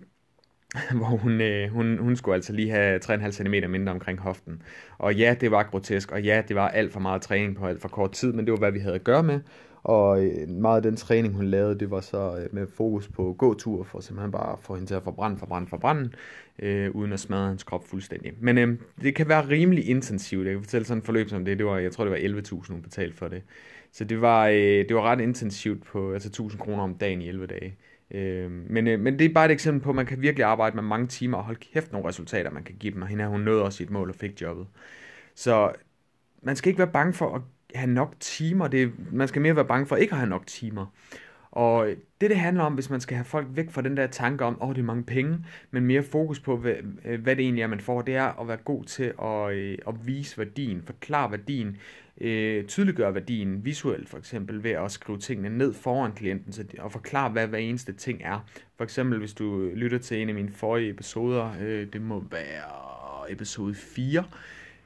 hvor 0.98 1.06
hun, 1.06 1.42
øh, 1.42 1.70
hun, 1.70 1.98
hun 1.98 2.16
skulle 2.16 2.36
altså 2.36 2.54
lige 2.54 2.70
have 2.70 3.00
3,5 3.04 3.32
cm 3.32 3.70
mindre 3.70 3.92
omkring 3.92 4.20
hoften. 4.20 4.62
Og 4.98 5.16
ja, 5.16 5.36
det 5.42 5.52
var 5.52 5.64
grotesk, 5.64 6.12
og 6.12 6.24
ja, 6.24 6.42
det 6.48 6.56
var 6.56 6.70
alt 6.70 6.94
for 6.94 7.00
meget 7.00 7.22
træning 7.22 7.56
på 7.56 7.66
alt 7.66 7.82
for 7.82 7.90
kort 7.90 8.12
tid, 8.12 8.34
men 8.34 8.46
det 8.46 8.52
var, 8.52 8.58
hvad 8.58 8.72
vi 8.72 8.80
havde 8.80 8.96
at 8.96 9.04
gøre 9.04 9.24
med. 9.24 9.40
Og 9.84 10.26
øh, 10.26 10.50
meget 10.50 10.76
af 10.76 10.82
den 10.82 10.96
træning, 10.96 11.34
hun 11.34 11.46
lavede, 11.46 11.80
det 11.80 11.92
var 11.92 12.02
så 12.02 12.38
øh, 12.38 12.56
med 12.56 12.68
fokus 12.68 13.08
på 13.08 13.36
gåtur, 13.38 13.84
for 13.84 14.00
simpelthen 14.00 14.32
bare 14.32 14.54
at 14.54 14.60
få 14.60 14.76
hende 14.76 14.88
til 14.88 14.96
at 14.96 15.04
forbrænde, 15.04 15.38
forbrænde, 15.38 15.68
forbrænde, 15.68 16.10
øh, 16.60 16.92
uden 16.92 17.14
at 17.14 17.20
smadre 17.20 17.48
hans 17.48 17.64
krop 17.64 17.88
fuldstændig. 17.88 18.34
Men 18.40 18.58
øh, 18.58 18.78
det 19.02 19.16
kan 19.16 19.30
være 19.30 19.50
rimelig 19.50 19.90
intensivt. 19.90 20.46
Jeg 20.46 20.54
kan 20.54 20.64
fortælle 20.64 20.86
sådan 20.86 21.00
et 21.00 21.06
forløb 21.06 21.30
som 21.30 21.46
det. 21.46 21.58
det 21.58 21.66
var, 21.66 21.78
jeg 21.78 21.92
tror, 21.92 22.06
det 22.06 22.12
var 22.12 22.42
11.000, 22.42 22.72
hun 22.72 22.82
betalte 22.82 23.18
for 23.18 23.28
det. 23.28 23.44
Så 23.92 24.04
det 24.04 24.22
var, 24.22 24.48
øh, 24.48 24.56
det 24.58 24.96
var 24.96 25.02
ret 25.02 25.22
intensivt 25.22 25.84
på 25.84 26.14
altså 26.14 26.30
1000 26.30 26.62
kroner 26.62 26.84
om 26.84 26.94
dagen 26.94 27.22
i 27.22 27.28
11 27.28 27.48
dage. 27.48 27.78
Øh, 28.12 28.52
men, 28.52 28.88
øh, 28.88 29.00
men 29.00 29.20
det 29.20 29.26
er 29.26 29.34
bare 29.34 29.46
et 29.46 29.52
eksempel 29.52 29.84
på, 29.84 29.90
at 29.90 29.96
man 29.96 30.06
kan 30.06 30.22
virkelig 30.22 30.46
arbejde 30.46 30.76
med 30.76 30.84
mange 30.84 31.08
timer 31.08 31.38
og 31.38 31.44
holde 31.44 31.60
kæft 31.60 31.92
nogle 31.92 32.08
resultater, 32.08 32.52
man 32.52 32.64
kan 32.64 32.76
give 32.76 32.94
dem. 32.94 33.02
Og 33.02 33.08
hende 33.08 33.28
hun 33.28 33.42
nåede 33.42 33.64
også 33.64 33.78
sit 33.78 33.90
mål 33.90 34.10
og 34.10 34.16
fik 34.16 34.42
jobbet. 34.42 34.68
Så 35.36 35.72
man 36.42 36.56
skal 36.56 36.70
ikke 36.70 36.80
være 36.80 36.92
bange 36.92 37.14
for 37.14 37.36
at 37.36 37.42
have 37.76 37.92
nok 37.92 38.16
timer. 38.20 38.68
Det, 38.68 38.92
man 39.14 39.28
skal 39.28 39.42
mere 39.42 39.56
være 39.56 39.66
bange 39.66 39.86
for 39.86 39.96
ikke 39.96 40.12
at 40.12 40.18
have 40.18 40.30
nok 40.30 40.48
timer. 40.48 40.86
Og 41.52 41.88
det, 42.22 42.30
det 42.30 42.38
handler 42.38 42.64
om, 42.64 42.74
hvis 42.74 42.90
man 42.90 43.02
skal 43.02 43.18
have 43.18 43.26
folk 43.26 43.48
væk 43.50 43.72
fra 43.72 43.82
den 43.82 43.98
der 43.98 44.08
tanke 44.08 44.46
om, 44.46 44.62
åh, 44.62 44.70
oh, 44.70 44.76
det 44.76 44.82
er 44.82 44.86
mange 44.86 45.04
penge, 45.04 45.46
men 45.72 45.86
mere 45.86 46.04
fokus 46.04 46.40
på, 46.40 46.58
hvad, 46.58 46.74
hvad 47.18 47.36
det 47.36 47.44
egentlig 47.44 47.62
er, 47.62 47.68
man 47.68 47.80
får, 47.80 48.02
det 48.02 48.16
er 48.16 48.42
at 48.42 48.48
være 48.48 48.58
god 48.58 48.84
til 48.84 49.14
at, 49.22 49.52
øh, 49.52 49.78
at 49.88 50.08
vise 50.08 50.38
værdien, 50.38 50.82
forklare 50.86 51.32
værdien, 51.32 51.78
øh, 52.22 52.66
tydeliggøre 52.66 53.14
værdien 53.14 53.66
visuelt, 53.66 54.10
for 54.10 54.18
eksempel 54.18 54.64
ved 54.64 54.72
at 54.72 54.92
skrive 54.92 55.20
tingene 55.20 55.58
ned 55.58 55.74
foran 55.74 56.12
klienten, 56.12 56.54
så, 56.54 56.64
og 56.80 56.92
forklare, 56.92 57.30
hvad 57.30 57.48
hver 57.48 57.58
eneste 57.58 57.94
ting 57.94 58.22
er. 58.24 58.46
For 58.78 58.84
eksempel, 58.84 59.20
hvis 59.20 59.34
du 59.34 59.72
lytter 59.76 59.98
til 59.98 60.22
en 60.22 60.30
af 60.30 60.36
mine 60.36 60.52
forrige 60.52 60.90
episoder, 60.90 61.52
øh, 61.62 61.88
det 61.94 62.02
må 62.02 62.24
være 62.32 63.32
episode 63.32 63.74
4, 63.74 64.24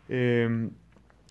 øh, 0.10 0.72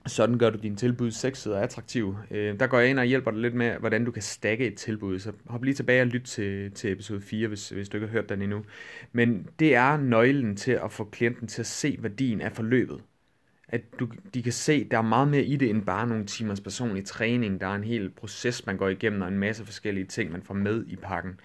sådan 0.06 0.38
gør 0.38 0.50
du 0.50 0.58
din 0.62 0.76
tilbud 0.76 1.10
sexet 1.10 1.54
og 1.54 1.62
attraktiv. 1.62 2.16
Øh, 2.30 2.60
der 2.60 2.66
går 2.66 2.78
jeg 2.78 2.90
ind 2.90 2.98
og 2.98 3.04
hjælper 3.04 3.30
dig 3.30 3.40
lidt 3.40 3.54
med, 3.54 3.76
hvordan 3.78 4.04
du 4.04 4.10
kan 4.10 4.22
stakke 4.22 4.66
et 4.66 4.74
tilbud. 4.74 5.18
Så 5.18 5.32
hop 5.46 5.64
lige 5.64 5.74
tilbage 5.74 6.02
og 6.02 6.06
lyt 6.06 6.22
til, 6.22 6.70
til 6.70 6.92
episode 6.92 7.20
4, 7.20 7.48
hvis, 7.48 7.68
hvis 7.68 7.88
du 7.88 7.96
ikke 7.96 8.06
har 8.06 8.12
hørt 8.12 8.28
den 8.28 8.42
endnu. 8.42 8.64
Men 9.12 9.48
det 9.58 9.74
er 9.74 9.96
nøglen 9.96 10.56
til 10.56 10.72
at 10.72 10.92
få 10.92 11.04
klienten 11.04 11.46
til 11.48 11.62
at 11.62 11.66
se 11.66 11.96
værdien 12.00 12.40
af 12.40 12.52
forløbet. 12.52 13.00
At 13.72 13.80
du, 13.98 14.08
de 14.34 14.42
kan 14.42 14.52
se, 14.52 14.72
at 14.72 14.90
der 14.90 14.98
er 14.98 15.02
meget 15.02 15.28
mere 15.28 15.44
i 15.44 15.56
det, 15.56 15.70
end 15.70 15.82
bare 15.82 16.06
nogle 16.06 16.26
timers 16.26 16.60
personlig 16.60 17.04
træning. 17.04 17.60
Der 17.60 17.66
er 17.66 17.74
en 17.74 17.84
hel 17.84 18.10
proces, 18.10 18.66
man 18.66 18.76
går 18.76 18.88
igennem, 18.88 19.22
og 19.22 19.28
en 19.28 19.38
masse 19.38 19.64
forskellige 19.64 20.06
ting, 20.06 20.32
man 20.32 20.42
får 20.42 20.54
med 20.54 20.84
i 20.86 20.96
pakken. 20.96 21.40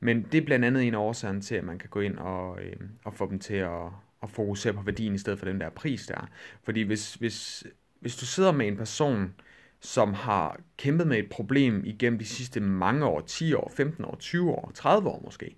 Men 0.00 0.22
det 0.32 0.38
er 0.38 0.44
blandt 0.44 0.64
andet 0.64 0.86
en 0.86 0.94
af 0.94 0.98
årsagerne 0.98 1.40
til, 1.40 1.54
at 1.54 1.64
man 1.64 1.78
kan 1.78 1.88
gå 1.90 2.00
ind 2.00 2.16
og, 2.18 2.60
øh, 2.62 2.76
og 3.04 3.14
få 3.14 3.30
dem 3.30 3.38
til 3.38 3.54
at, 3.54 3.86
at 4.22 4.30
fokusere 4.30 4.72
på 4.72 4.82
værdien 4.82 5.14
i 5.14 5.18
stedet 5.18 5.38
for 5.38 5.46
den 5.46 5.60
der 5.60 5.70
pris 5.70 6.06
der. 6.06 6.28
Fordi 6.62 6.82
hvis, 6.82 7.14
hvis 7.14 7.66
hvis 8.00 8.16
du 8.16 8.26
sidder 8.26 8.52
med 8.52 8.68
en 8.68 8.76
person, 8.76 9.34
som 9.80 10.14
har 10.14 10.60
kæmpet 10.76 11.06
med 11.06 11.18
et 11.18 11.30
problem 11.30 11.82
igennem 11.84 12.18
de 12.18 12.24
sidste 12.24 12.60
mange 12.60 13.06
år, 13.06 13.20
10 13.20 13.52
år, 13.54 13.72
15 13.76 14.04
år, 14.04 14.16
20 14.16 14.50
år, 14.50 14.70
30 14.74 15.08
år 15.08 15.20
måske, 15.24 15.56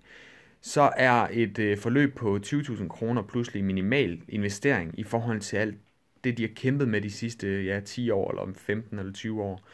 så 0.61 0.91
er 0.97 1.27
et 1.31 1.59
øh, 1.59 1.77
forløb 1.77 2.15
på 2.15 2.39
20.000 2.45 2.87
kroner 2.87 3.21
pludselig 3.21 3.63
minimal 3.63 4.21
investering 4.29 4.99
i 4.99 5.03
forhold 5.03 5.39
til 5.39 5.57
alt 5.57 5.75
det, 6.23 6.37
de 6.37 6.43
har 6.43 6.53
kæmpet 6.55 6.87
med 6.87 7.01
de 7.01 7.11
sidste 7.11 7.63
ja, 7.63 7.79
10 7.79 8.09
år, 8.09 8.31
eller 8.31 8.41
om 8.41 8.55
15 8.55 8.99
eller 8.99 9.13
20 9.13 9.41
år. 9.41 9.67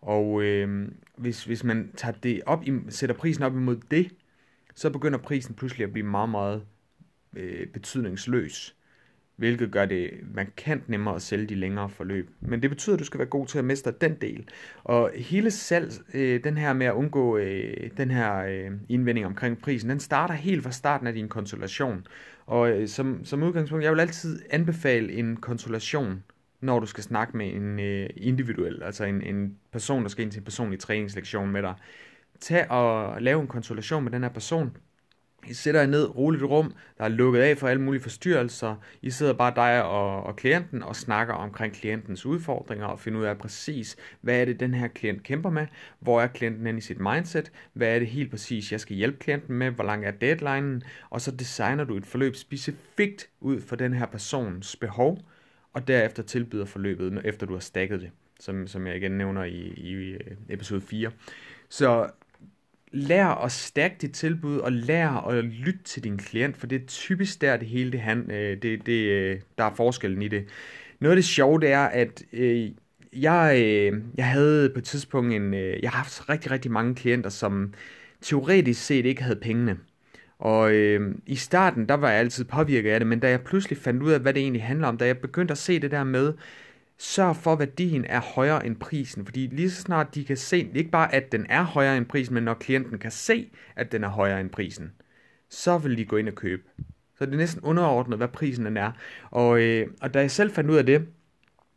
Og 0.00 0.42
øh, 0.42 0.88
hvis, 1.16 1.44
hvis 1.44 1.64
man 1.64 1.92
tager 1.96 2.14
det 2.22 2.42
op, 2.46 2.64
i, 2.64 2.72
sætter 2.88 3.16
prisen 3.16 3.44
op 3.44 3.52
imod 3.52 3.76
det, 3.90 4.10
så 4.74 4.90
begynder 4.90 5.18
prisen 5.18 5.54
pludselig 5.54 5.84
at 5.84 5.92
blive 5.92 6.06
meget, 6.06 6.28
meget 6.30 6.64
øh, 7.36 7.66
betydningsløs 7.66 8.78
hvilket 9.38 9.72
gør 9.72 9.84
det 9.84 10.10
markant 10.34 10.88
nemmere 10.88 11.14
at 11.14 11.22
sælge 11.22 11.46
de 11.46 11.54
længere 11.54 11.88
forløb. 11.88 12.30
Men 12.40 12.62
det 12.62 12.70
betyder, 12.70 12.96
at 12.96 13.00
du 13.00 13.04
skal 13.04 13.18
være 13.18 13.28
god 13.28 13.46
til 13.46 13.58
at 13.58 13.64
mestre 13.64 13.90
den 13.90 14.14
del. 14.20 14.48
Og 14.84 15.10
hele 15.14 15.50
salg, 15.50 15.92
øh, 16.14 16.44
den 16.44 16.56
her 16.56 16.72
med 16.72 16.86
at 16.86 16.92
undgå 16.92 17.36
øh, 17.38 17.90
den 17.96 18.10
her 18.10 18.36
øh, 18.36 18.70
indvending 18.88 19.26
omkring 19.26 19.58
prisen, 19.58 19.90
den 19.90 20.00
starter 20.00 20.34
helt 20.34 20.62
fra 20.62 20.70
starten 20.70 21.06
af 21.06 21.14
din 21.14 21.28
konsultation. 21.28 22.06
Og 22.48 22.70
øh, 22.70 22.88
som, 22.88 23.24
som 23.24 23.42
udgangspunkt, 23.42 23.84
jeg 23.84 23.92
vil 23.92 24.00
altid 24.00 24.42
anbefale 24.50 25.12
en 25.12 25.36
konsultation, 25.36 26.24
når 26.60 26.80
du 26.80 26.86
skal 26.86 27.04
snakke 27.04 27.36
med 27.36 27.52
en 27.52 27.80
øh, 27.80 28.10
individuel, 28.16 28.82
altså 28.82 29.04
en, 29.04 29.22
en 29.22 29.58
person, 29.72 30.02
der 30.02 30.08
skal 30.08 30.24
ind 30.24 30.32
til 30.32 30.40
en 30.40 30.44
personlig 30.44 30.78
træningslektion 30.78 31.50
med 31.50 31.62
dig. 31.62 31.74
Tag 32.40 32.70
og 32.70 33.22
lave 33.22 33.40
en 33.40 33.46
konsultation 33.46 34.04
med 34.04 34.12
den 34.12 34.22
her 34.22 34.30
person, 34.30 34.76
i 35.46 35.54
sætter 35.54 35.80
jer 35.80 35.86
ned, 35.86 36.16
roligt 36.16 36.42
rum, 36.42 36.74
der 36.98 37.04
er 37.04 37.08
lukket 37.08 37.40
af 37.40 37.58
for 37.58 37.68
alle 37.68 37.82
mulige 37.82 38.02
forstyrrelser. 38.02 38.76
I 39.02 39.10
sidder 39.10 39.32
bare 39.32 39.52
dig 39.56 39.84
og, 39.84 40.22
og 40.22 40.36
klienten 40.36 40.82
og 40.82 40.96
snakker 40.96 41.34
omkring 41.34 41.74
klientens 41.74 42.26
udfordringer 42.26 42.86
og 42.86 43.00
finder 43.00 43.20
ud 43.20 43.24
af 43.24 43.38
præcis, 43.38 43.96
hvad 44.20 44.40
er 44.40 44.44
det, 44.44 44.60
den 44.60 44.74
her 44.74 44.88
klient 44.88 45.22
kæmper 45.22 45.50
med, 45.50 45.66
hvor 46.00 46.20
er 46.20 46.26
klienten 46.26 46.66
inde 46.66 46.78
i 46.78 46.80
sit 46.80 47.00
mindset, 47.00 47.52
hvad 47.72 47.94
er 47.94 47.98
det 47.98 48.08
helt 48.08 48.30
præcis, 48.30 48.72
jeg 48.72 48.80
skal 48.80 48.96
hjælpe 48.96 49.18
klienten 49.18 49.54
med, 49.54 49.70
hvor 49.70 49.84
lang 49.84 50.04
er 50.04 50.10
deadlinen, 50.10 50.82
og 51.10 51.20
så 51.20 51.30
designer 51.30 51.84
du 51.84 51.96
et 51.96 52.06
forløb 52.06 52.36
specifikt 52.36 53.28
ud 53.40 53.60
for 53.60 53.76
den 53.76 53.94
her 53.94 54.06
persons 54.06 54.76
behov, 54.76 55.18
og 55.72 55.88
derefter 55.88 56.22
tilbyder 56.22 56.64
forløbet, 56.64 57.20
efter 57.24 57.46
du 57.46 57.52
har 57.52 57.60
stakket 57.60 58.00
det, 58.00 58.10
som, 58.40 58.66
som 58.66 58.86
jeg 58.86 58.96
igen 58.96 59.12
nævner 59.12 59.44
i, 59.44 59.72
i 59.76 59.92
øh, 59.92 60.20
episode 60.48 60.80
4. 60.80 61.10
Så 61.68 62.10
lær 62.92 63.26
at 63.26 63.52
stærke 63.52 63.94
dit 64.00 64.12
tilbud, 64.12 64.58
og 64.58 64.72
lær 64.72 65.28
at 65.28 65.44
lytte 65.44 65.82
til 65.84 66.04
din 66.04 66.18
klient, 66.18 66.56
for 66.56 66.66
det 66.66 66.82
er 66.82 66.86
typisk 66.86 67.40
der, 67.40 67.56
det 67.56 67.68
hele 67.68 67.92
det, 67.92 68.00
han, 68.00 68.30
øh, 68.30 68.62
det, 68.62 68.86
det, 68.86 69.08
øh, 69.08 69.40
der 69.58 69.64
er 69.64 69.74
forskellen 69.74 70.22
i 70.22 70.28
det. 70.28 70.44
Noget 71.00 71.12
af 71.12 71.16
det 71.16 71.24
sjove, 71.24 71.60
det 71.60 71.72
er, 71.72 71.84
at 71.84 72.22
øh, 72.32 72.70
jeg, 73.12 73.62
øh, 73.64 74.02
jeg 74.16 74.26
havde 74.26 74.70
på 74.70 74.78
et 74.78 74.84
tidspunkt 74.84 75.32
en, 75.32 75.54
øh, 75.54 75.82
jeg 75.82 75.90
har 75.90 75.96
haft 75.96 76.28
rigtig, 76.28 76.50
rigtig 76.50 76.70
mange 76.70 76.94
klienter, 76.94 77.30
som 77.30 77.74
teoretisk 78.20 78.86
set 78.86 79.06
ikke 79.06 79.22
havde 79.22 79.40
pengene. 79.42 79.76
Og 80.38 80.72
øh, 80.72 81.14
i 81.26 81.36
starten, 81.36 81.88
der 81.88 81.94
var 81.94 82.10
jeg 82.10 82.18
altid 82.18 82.44
påvirket 82.44 82.90
af 82.90 83.00
det, 83.00 83.06
men 83.06 83.20
da 83.20 83.30
jeg 83.30 83.40
pludselig 83.40 83.78
fandt 83.78 84.02
ud 84.02 84.12
af, 84.12 84.20
hvad 84.20 84.34
det 84.34 84.40
egentlig 84.40 84.62
handler 84.62 84.88
om, 84.88 84.98
da 84.98 85.06
jeg 85.06 85.18
begyndte 85.18 85.52
at 85.52 85.58
se 85.58 85.80
det 85.80 85.90
der 85.90 86.04
med, 86.04 86.32
sørg 86.98 87.36
for, 87.36 87.52
at 87.52 87.58
værdien 87.58 88.04
er 88.04 88.20
højere 88.20 88.66
end 88.66 88.76
prisen. 88.76 89.24
Fordi 89.24 89.46
lige 89.46 89.70
så 89.70 89.82
snart 89.82 90.14
de 90.14 90.24
kan 90.24 90.36
se, 90.36 90.70
ikke 90.74 90.90
bare 90.90 91.14
at 91.14 91.32
den 91.32 91.46
er 91.48 91.62
højere 91.62 91.96
end 91.96 92.06
prisen, 92.06 92.34
men 92.34 92.42
når 92.42 92.54
klienten 92.54 92.98
kan 92.98 93.10
se, 93.10 93.50
at 93.76 93.92
den 93.92 94.04
er 94.04 94.08
højere 94.08 94.40
end 94.40 94.50
prisen, 94.50 94.92
så 95.50 95.78
vil 95.78 95.98
de 95.98 96.04
gå 96.04 96.16
ind 96.16 96.28
og 96.28 96.34
købe. 96.34 96.62
Så 97.18 97.26
det 97.26 97.32
er 97.32 97.36
næsten 97.36 97.62
underordnet, 97.62 98.18
hvad 98.18 98.28
prisen 98.28 98.64
den 98.64 98.76
er. 98.76 98.92
Og, 99.30 99.60
øh, 99.62 99.86
og 100.00 100.14
da 100.14 100.20
jeg 100.20 100.30
selv 100.30 100.50
fandt 100.50 100.70
ud 100.70 100.76
af 100.76 100.86
det, 100.86 101.06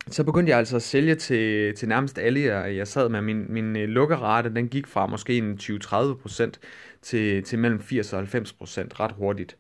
så 0.08 0.24
begyndte 0.24 0.50
jeg 0.50 0.58
altså 0.58 0.76
at 0.76 0.82
sælge 0.82 1.16
til, 1.16 1.76
til 1.76 1.88
nærmest 1.88 2.20
alle, 2.20 2.40
jeg, 2.40 2.76
jeg 2.76 2.88
sad 2.88 3.10
med. 3.10 3.22
Min, 3.22 3.54
min 3.54 3.76
øh, 3.76 3.90
lukkerate, 3.90 4.54
den 4.56 4.68
gik 4.68 4.88
fra 4.88 5.06
måske 5.06 5.38
en 5.38 5.60
20-30% 5.62 6.52
til, 7.02 7.44
til 7.44 7.60
mellem 7.60 7.80
80 7.80 8.14
og 8.14 8.22
90% 8.22 8.26
ret 9.00 9.12
hurtigt. 9.12 9.58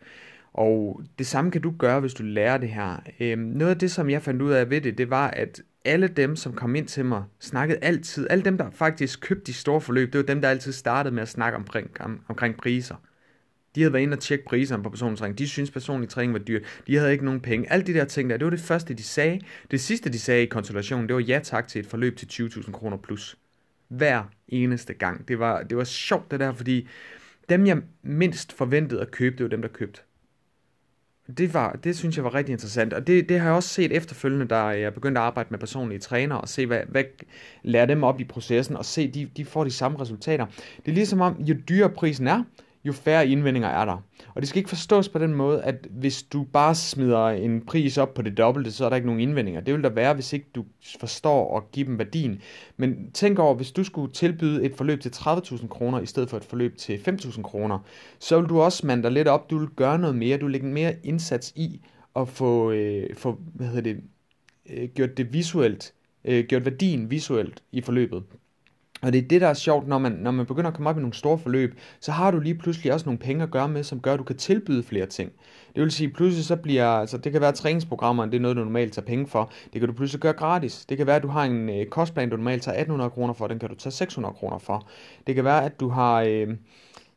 Og 0.53 1.03
det 1.19 1.27
samme 1.27 1.51
kan 1.51 1.61
du 1.61 1.73
gøre, 1.79 1.99
hvis 1.99 2.13
du 2.13 2.23
lærer 2.23 2.57
det 2.57 2.69
her. 2.69 2.97
Øhm, 3.19 3.41
noget 3.41 3.71
af 3.71 3.77
det, 3.79 3.91
som 3.91 4.09
jeg 4.09 4.21
fandt 4.21 4.41
ud 4.41 4.51
af 4.51 4.69
ved 4.69 4.81
det, 4.81 4.97
det 4.97 5.09
var, 5.09 5.27
at 5.27 5.61
alle 5.85 6.07
dem, 6.07 6.35
som 6.35 6.53
kom 6.53 6.75
ind 6.75 6.87
til 6.87 7.05
mig, 7.05 7.23
snakkede 7.39 7.79
altid, 7.81 8.27
alle 8.29 8.45
dem, 8.45 8.57
der 8.57 8.69
faktisk 8.71 9.21
købte 9.21 9.43
de 9.43 9.53
store 9.53 9.81
forløb, 9.81 10.13
det 10.13 10.19
var 10.19 10.25
dem, 10.25 10.41
der 10.41 10.49
altid 10.49 10.71
startede 10.71 11.15
med 11.15 11.21
at 11.21 11.29
snakke 11.29 11.57
omkring, 11.57 11.89
om, 11.99 12.21
omkring 12.27 12.57
priser. 12.57 12.95
De 13.75 13.81
havde 13.81 13.93
været 13.93 14.03
inde 14.03 14.15
og 14.15 14.19
tjekke 14.19 14.45
priserne 14.45 14.83
på 14.83 14.89
personlig 14.89 15.19
træning. 15.19 15.37
De 15.37 15.47
synes 15.47 15.71
personlig 15.71 16.09
træning 16.09 16.33
var 16.33 16.39
dyr. 16.39 16.59
De 16.87 16.95
havde 16.95 17.11
ikke 17.11 17.25
nogen 17.25 17.41
penge. 17.41 17.71
Alle 17.71 17.85
de 17.85 17.93
der 17.93 18.05
ting 18.05 18.29
der, 18.29 18.37
det 18.37 18.45
var 18.45 18.51
det 18.51 18.59
første, 18.59 18.93
de 18.93 19.03
sagde. 19.03 19.41
Det 19.71 19.81
sidste, 19.81 20.09
de 20.09 20.19
sagde 20.19 20.43
i 20.43 20.45
konsultationen, 20.45 21.07
det 21.07 21.15
var 21.15 21.21
ja 21.21 21.39
tak 21.43 21.67
til 21.67 21.79
et 21.79 21.85
forløb 21.85 22.17
til 22.17 22.25
20.000 22.25 22.71
kroner 22.71 22.97
plus. 22.97 23.37
Hver 23.87 24.23
eneste 24.47 24.93
gang. 24.93 25.27
Det 25.27 25.39
var, 25.39 25.63
det 25.63 25.77
var 25.77 25.83
sjovt 25.83 26.31
det 26.31 26.39
der, 26.39 26.53
fordi 26.53 26.87
dem, 27.49 27.65
jeg 27.65 27.81
mindst 28.03 28.53
forventede 28.53 29.01
at 29.01 29.11
købe, 29.11 29.37
det 29.37 29.43
var 29.43 29.49
dem, 29.49 29.61
der 29.61 29.69
købte. 29.69 30.01
Det, 31.37 31.53
var, 31.53 31.79
det 31.83 31.97
synes 31.97 32.15
jeg 32.17 32.23
var 32.23 32.33
rigtig 32.33 32.53
interessant, 32.53 32.93
og 32.93 33.07
det, 33.07 33.29
det 33.29 33.39
har 33.39 33.45
jeg 33.47 33.55
også 33.55 33.69
set 33.69 33.91
efterfølgende, 33.91 34.45
da 34.45 34.55
jeg 34.55 34.93
begyndte 34.93 35.21
at 35.21 35.25
arbejde 35.25 35.47
med 35.51 35.59
personlige 35.59 35.99
trænere, 35.99 36.41
og 36.41 36.49
se, 36.49 36.65
hvad, 36.65 36.81
hvad 36.87 37.03
lærer 37.63 37.85
dem 37.85 38.03
op 38.03 38.19
i 38.19 38.23
processen, 38.23 38.77
og 38.77 38.85
se, 38.85 39.07
de, 39.07 39.29
de 39.37 39.45
får 39.45 39.63
de 39.63 39.71
samme 39.71 40.01
resultater. 40.01 40.45
Det 40.85 40.91
er 40.91 40.95
ligesom 40.95 41.21
om, 41.21 41.35
jo 41.39 41.55
dyrere 41.69 41.89
prisen 41.89 42.27
er, 42.27 42.43
jo 42.83 42.93
færre 42.93 43.27
indvendinger 43.27 43.69
er 43.69 43.85
der. 43.85 44.03
Og 44.35 44.41
det 44.41 44.49
skal 44.49 44.57
ikke 44.57 44.69
forstås 44.69 45.09
på 45.09 45.19
den 45.19 45.33
måde, 45.33 45.63
at 45.63 45.87
hvis 45.89 46.23
du 46.23 46.43
bare 46.43 46.75
smider 46.75 47.27
en 47.27 47.65
pris 47.65 47.97
op 47.97 48.13
på 48.13 48.21
det 48.21 48.37
dobbelte, 48.37 48.71
så 48.71 48.85
er 48.85 48.89
der 48.89 48.95
ikke 48.95 49.05
nogen 49.07 49.21
indvendinger. 49.21 49.61
Det 49.61 49.73
vil 49.73 49.83
der 49.83 49.89
være, 49.89 50.13
hvis 50.13 50.33
ikke 50.33 50.47
du 50.55 50.65
forstår 50.99 51.57
at 51.57 51.71
give 51.71 51.85
dem 51.85 51.97
værdien. 51.97 52.41
Men 52.77 53.11
tænk 53.11 53.39
over, 53.39 53.55
hvis 53.55 53.71
du 53.71 53.83
skulle 53.83 54.13
tilbyde 54.13 54.63
et 54.63 54.75
forløb 54.75 55.01
til 55.01 55.09
30.000 55.09 55.67
kroner, 55.67 55.99
i 55.99 56.05
stedet 56.05 56.29
for 56.29 56.37
et 56.37 56.43
forløb 56.43 56.77
til 56.77 56.97
5.000 56.97 57.41
kroner, 57.41 57.79
så 58.19 58.39
vil 58.39 58.49
du 58.49 58.61
også 58.61 58.87
mande 58.87 59.03
dig 59.03 59.11
lidt 59.11 59.27
op, 59.27 59.49
du 59.49 59.57
vil 59.57 59.69
gøre 59.69 59.99
noget 59.99 60.15
mere, 60.15 60.37
du 60.37 60.45
vil 60.45 60.51
lægge 60.51 60.67
mere 60.67 60.95
indsats 61.03 61.53
i 61.55 61.81
at 62.15 62.27
få, 62.27 62.71
øh, 62.71 63.15
få 63.15 63.39
hvad 63.53 63.67
hedder 63.67 63.81
det, 63.81 64.03
øh, 64.69 64.89
gjort 64.89 65.17
det 65.17 65.33
visuelt, 65.33 65.93
øh, 66.25 66.45
gjort 66.45 66.65
værdien 66.65 67.11
visuelt 67.11 67.63
i 67.71 67.81
forløbet. 67.81 68.23
Og 69.01 69.13
det 69.13 69.23
er 69.23 69.27
det, 69.27 69.41
der 69.41 69.47
er 69.47 69.53
sjovt, 69.53 69.87
når 69.87 69.97
man, 69.97 70.11
når 70.11 70.31
man 70.31 70.45
begynder 70.45 70.67
at 70.67 70.73
komme 70.73 70.89
op 70.89 70.97
i 70.97 71.01
nogle 71.01 71.13
store 71.13 71.37
forløb, 71.37 71.79
så 71.99 72.11
har 72.11 72.31
du 72.31 72.39
lige 72.39 72.55
pludselig 72.55 72.93
også 72.93 73.05
nogle 73.05 73.19
penge 73.19 73.43
at 73.43 73.51
gøre 73.51 73.67
med, 73.69 73.83
som 73.83 73.99
gør, 73.99 74.13
at 74.13 74.19
du 74.19 74.23
kan 74.23 74.37
tilbyde 74.37 74.83
flere 74.83 75.05
ting. 75.05 75.31
Det 75.75 75.83
vil 75.83 75.91
sige, 75.91 76.09
pludselig 76.09 76.45
så 76.45 76.55
bliver, 76.55 76.87
altså 76.87 77.17
det 77.17 77.31
kan 77.31 77.41
være 77.41 77.51
træningsprogrammer, 77.51 78.25
det 78.25 78.35
er 78.35 78.39
noget, 78.39 78.57
du 78.57 78.63
normalt 78.63 78.93
tager 78.93 79.05
penge 79.05 79.27
for. 79.27 79.51
Det 79.73 79.81
kan 79.81 79.89
du 79.89 79.93
pludselig 79.93 80.21
gøre 80.21 80.33
gratis. 80.33 80.85
Det 80.85 80.97
kan 80.97 81.07
være, 81.07 81.15
at 81.15 81.23
du 81.23 81.27
har 81.27 81.43
en 81.43 81.69
øh, 81.69 81.85
kostplan, 81.85 82.29
du 82.29 82.37
normalt 82.37 82.63
tager 82.63 82.75
1800 82.75 83.09
kroner 83.09 83.33
for, 83.33 83.47
den 83.47 83.59
kan 83.59 83.69
du 83.69 83.75
tage 83.75 83.93
600 83.93 84.33
kroner 84.33 84.57
for. 84.57 84.87
Det 85.27 85.35
kan 85.35 85.43
være, 85.43 85.65
at 85.65 85.79
du 85.79 85.89
har... 85.89 86.21
Øh, 86.21 86.47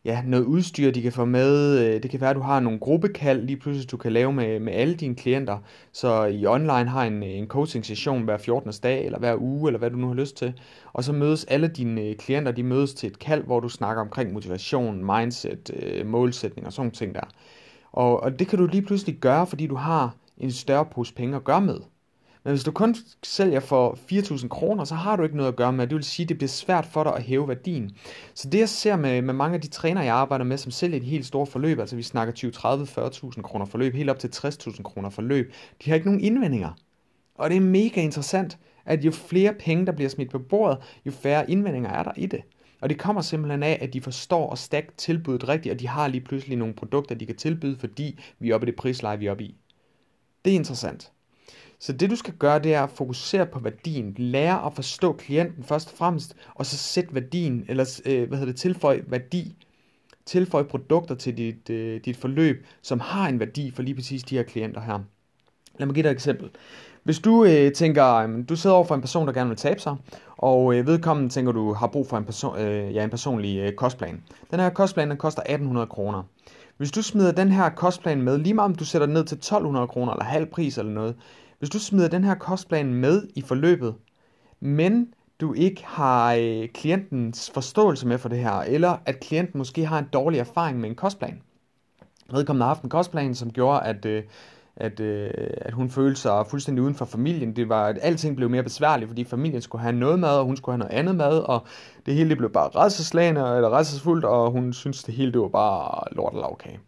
ja, 0.05 0.23
noget 0.27 0.45
udstyr, 0.45 0.91
de 0.91 1.03
kan 1.03 1.13
få 1.13 1.25
med. 1.25 1.79
Øh, 1.79 2.03
det 2.03 2.11
kan 2.11 2.21
være, 2.21 2.31
at 2.31 2.37
du 2.37 2.41
har 2.41 2.61
nogle 2.61 2.79
gruppekald, 2.79 3.43
lige 3.43 3.57
pludselig 3.57 3.91
du 3.91 3.97
kan 3.97 4.13
lave 4.13 4.33
med, 4.33 4.61
med 4.61 4.73
alle 4.73 4.95
dine 4.95 5.15
klienter. 5.15 5.59
Så 5.93 6.25
i 6.25 6.47
online 6.47 6.89
har 6.89 7.05
en, 7.05 7.23
øh, 7.23 7.29
en 7.29 7.47
coaching 7.47 7.87
session 7.87 8.23
hver 8.23 8.37
14. 8.37 8.73
dag, 8.83 9.05
eller 9.05 9.19
hver 9.19 9.37
uge, 9.41 9.69
eller 9.69 9.79
hvad 9.79 9.91
du 9.91 9.97
nu 9.97 10.07
har 10.07 10.15
lyst 10.15 10.37
til. 10.37 10.61
Og 10.93 11.05
så 11.05 11.13
mødes 11.13 11.45
alle 11.45 11.69
dine 11.69 12.01
øh, 12.01 12.17
klienter, 12.17 12.53
de 12.53 12.63
mødes 12.63 12.95
til 12.95 13.07
et 13.07 13.19
kald, 13.19 13.45
hvor 13.45 13.61
du 13.61 13.69
snakker 13.69 14.03
omkring 14.03 14.33
motivation, 14.33 15.05
mindset, 15.05 15.73
målsætning 16.07 16.67
og 16.67 16.73
sådan 16.73 16.91
ting 16.91 17.15
der. 17.15 17.29
Og, 17.93 18.23
og 18.23 18.39
det 18.39 18.49
kan 18.49 18.59
du 18.59 18.67
lige 18.67 18.83
pludselig 18.83 19.17
gøre, 19.17 19.47
fordi 19.47 19.67
du 19.67 19.75
har 19.75 20.15
en 20.39 20.51
større 20.51 20.85
pose 20.85 21.15
penge 21.15 21.37
at 21.37 21.45
gøre 21.45 21.61
med. 21.61 21.81
Men 22.45 22.51
hvis 22.53 22.65
du 22.65 22.73
kun 22.73 22.97
sælger 23.23 23.61
for 23.61 23.99
4.000 24.13 24.49
kroner, 24.49 24.85
så 24.85 24.95
har 24.95 25.17
du 25.17 25.23
ikke 25.23 25.37
noget 25.37 25.49
at 25.49 25.57
gøre 25.57 25.73
med. 25.73 25.87
Det 25.87 25.95
vil 25.95 26.05
sige, 26.05 26.25
at 26.25 26.29
det 26.29 26.39
bliver 26.39 26.49
svært 26.49 26.87
for 26.87 27.05
dig 27.05 27.17
at 27.17 27.23
hæve 27.23 27.49
værdien. 27.49 27.97
Så 28.35 28.49
det 28.49 28.59
jeg 28.59 28.69
ser 28.69 28.97
med, 28.97 29.23
med 29.23 29.35
mange 29.35 29.55
af 29.55 29.61
de 29.61 29.69
trænere, 29.69 30.05
jeg 30.05 30.15
arbejder 30.15 30.45
med, 30.45 30.59
som 30.59 30.73
sælger 30.73 30.97
et 30.97 31.05
helt 31.05 31.27
stort 31.27 31.49
forløb, 31.49 31.79
altså 31.79 31.97
vi 31.97 32.03
snakker 32.03 32.35
20, 32.35 32.51
30, 32.51 32.85
40.000 32.85 33.43
kroner 33.43 33.67
forløb, 33.67 33.95
helt 33.95 34.11
op 34.11 34.19
til 34.19 34.29
60.000 34.29 34.83
kroner 34.83 35.11
forløb, 35.11 35.53
de 35.85 35.91
har 35.91 35.95
ikke 35.95 36.07
nogen 36.07 36.21
indvendinger. 36.21 36.71
Og 37.35 37.51
det 37.51 37.57
er 37.57 37.61
mega 37.61 38.01
interessant, 38.01 38.59
at 38.85 39.05
jo 39.05 39.11
flere 39.11 39.55
penge, 39.55 39.87
der 39.87 39.93
bliver 39.93 40.09
smidt 40.09 40.31
på 40.31 40.39
bordet, 40.39 40.79
jo 41.07 41.11
færre 41.13 41.51
indvendinger 41.51 41.91
er 41.91 42.03
der 42.03 42.13
i 42.17 42.27
det. 42.27 42.41
Og 42.81 42.89
det 42.89 42.99
kommer 42.99 43.23
simpelthen 43.23 43.63
af, 43.63 43.79
at 43.81 43.93
de 43.93 44.01
forstår 44.01 44.53
at 44.53 44.59
stack 44.59 44.97
tilbuddet 44.97 45.49
rigtigt, 45.49 45.73
og 45.73 45.81
de 45.81 45.89
har 45.89 46.09
lige 46.09 46.21
pludselig 46.21 46.59
nogle 46.59 46.75
produkter, 46.75 47.15
de 47.15 47.27
kan 47.27 47.37
tilbyde, 47.37 47.77
fordi 47.79 48.19
vi 48.39 48.51
er 48.51 48.55
oppe 48.55 48.67
i 48.67 48.71
det 48.71 48.77
prisleje, 48.77 49.19
vi 49.19 49.27
er 49.27 49.31
oppe 49.31 49.45
i. 49.45 49.57
Det 50.45 50.51
er 50.51 50.55
interessant. 50.55 51.13
Så 51.85 51.93
det 51.93 52.11
du 52.11 52.17
skal 52.17 52.35
gøre, 52.35 52.59
det 52.59 52.75
er 52.75 52.83
at 52.83 52.91
fokusere 52.91 53.47
på 53.47 53.59
værdien. 53.59 54.15
Lære 54.19 54.67
at 54.67 54.75
forstå 54.75 55.13
klienten 55.13 55.65
først 55.65 55.91
og 55.91 55.99
fremmest, 55.99 56.37
og 56.55 56.67
så 56.67 56.77
sætte 56.77 57.15
værdien, 57.15 57.65
eller 57.69 58.01
øh, 58.07 58.29
hvad 58.29 58.39
hedder 58.39 58.53
det, 58.53 58.61
tilføj 58.61 59.01
værdi, 59.07 59.57
tilføj 60.27 60.63
produkter 60.63 61.15
til 61.15 61.37
dit, 61.37 61.71
øh, 61.71 62.01
dit 62.05 62.17
forløb, 62.17 62.67
som 62.83 63.01
har 63.01 63.29
en 63.29 63.41
værdi 63.41 63.71
for 63.71 63.83
lige 63.83 63.95
præcis 63.95 64.23
de 64.23 64.37
her 64.37 64.43
klienter 64.43 64.81
her. 64.81 64.99
Lad 65.79 65.87
mig 65.87 65.95
give 65.95 66.03
dig 66.03 66.09
et 66.09 66.15
eksempel. 66.15 66.51
Hvis 67.03 67.19
du 67.19 67.45
øh, 67.45 67.73
tænker, 67.73 68.43
du 68.49 68.57
sidder 68.57 68.77
over 68.77 68.85
for 68.85 68.95
en 68.95 69.01
person, 69.01 69.27
der 69.27 69.33
gerne 69.33 69.51
vil 69.51 69.57
tabe 69.57 69.81
sig, 69.81 69.97
og 70.37 70.75
øh, 70.75 70.87
vedkommende 70.87 71.31
tænker, 71.31 71.53
du 71.53 71.73
har 71.73 71.87
brug 71.87 72.09
for 72.09 72.17
en, 72.19 72.25
person, 72.25 72.59
øh, 72.59 72.95
ja, 72.95 73.05
en 73.05 73.11
personlig 73.11 73.59
øh, 73.59 73.73
kostplan. 73.73 74.23
Den 74.51 74.61
her 74.61 74.71
kostplan, 74.71 75.11
den 75.11 75.17
koster 75.17 75.43
1800 75.43 75.87
kroner. 75.87 76.23
Hvis 76.77 76.91
du 76.91 77.03
smider 77.03 77.33
den 77.33 77.53
her 77.53 77.69
kostplan 77.69 78.23
med, 78.23 78.39
lige 78.39 78.55
meget 78.55 78.71
om 78.71 78.75
du 78.75 78.85
sætter 78.85 79.07
den 79.07 79.15
ned 79.15 79.25
til 79.25 79.37
1200 79.37 79.87
kroner, 79.87 80.13
eller 80.13 80.25
halv 80.25 80.47
pris 80.47 80.79
eller 80.79 80.93
noget, 80.93 81.15
hvis 81.65 81.71
du 81.71 81.79
smider 81.79 82.09
den 82.09 82.25
her 82.25 82.35
kostplan 82.35 82.95
med 82.95 83.29
i 83.35 83.43
forløbet, 83.43 83.95
men 84.61 85.15
du 85.41 85.55
ikke 85.55 85.85
har 85.85 86.35
øh, 86.35 86.69
klientens 86.69 87.51
forståelse 87.55 88.07
med 88.07 88.19
for 88.19 88.29
det 88.29 88.39
her, 88.39 88.53
eller 88.53 88.97
at 89.07 89.21
klienten 89.21 89.59
måske 89.59 89.87
har 89.87 89.99
en 89.99 90.09
dårlig 90.13 90.41
erfaring 90.41 90.81
med 90.81 90.89
en 90.89 90.95
kostplan. 90.95 91.43
Vedkommende 92.33 92.65
har 92.65 92.69
haft 92.69 92.83
en 92.83 92.91
kostplan, 92.91 93.35
som 93.35 93.51
gjorde, 93.51 93.81
at, 93.83 94.05
øh, 94.05 94.23
at, 94.77 95.01
øh, 95.01 95.31
at 95.57 95.73
hun 95.73 95.91
følte 95.91 96.21
sig 96.21 96.47
fuldstændig 96.47 96.83
uden 96.83 96.95
for 96.95 97.05
familien. 97.05 97.57
Det 97.57 97.69
var, 97.69 97.87
at 97.87 97.99
alting 98.03 98.37
blev 98.37 98.51
mere 98.51 98.63
besværligt, 98.63 99.09
fordi 99.09 99.25
familien 99.25 99.63
skulle 99.63 99.83
have 99.83 99.97
noget 99.97 100.19
mad, 100.19 100.39
og 100.39 100.45
hun 100.45 100.57
skulle 100.57 100.73
have 100.73 100.89
noget 100.89 100.99
andet 100.99 101.17
mad, 101.17 101.39
og 101.39 101.67
det 102.07 102.15
hele 102.15 102.29
det 102.29 102.39
blev 102.39 102.53
bare 102.53 102.69
redselslagende, 102.69 103.41
eller 103.41 103.77
redselsfuldt, 103.77 104.25
og 104.25 104.51
hun 104.51 104.73
syntes, 104.73 105.05
det 105.05 105.15
hele 105.15 105.33
det 105.33 105.41
var 105.41 105.49
bare 105.49 106.15
lort 106.15 106.33
og 106.33 106.41
lavkage. 106.41 106.81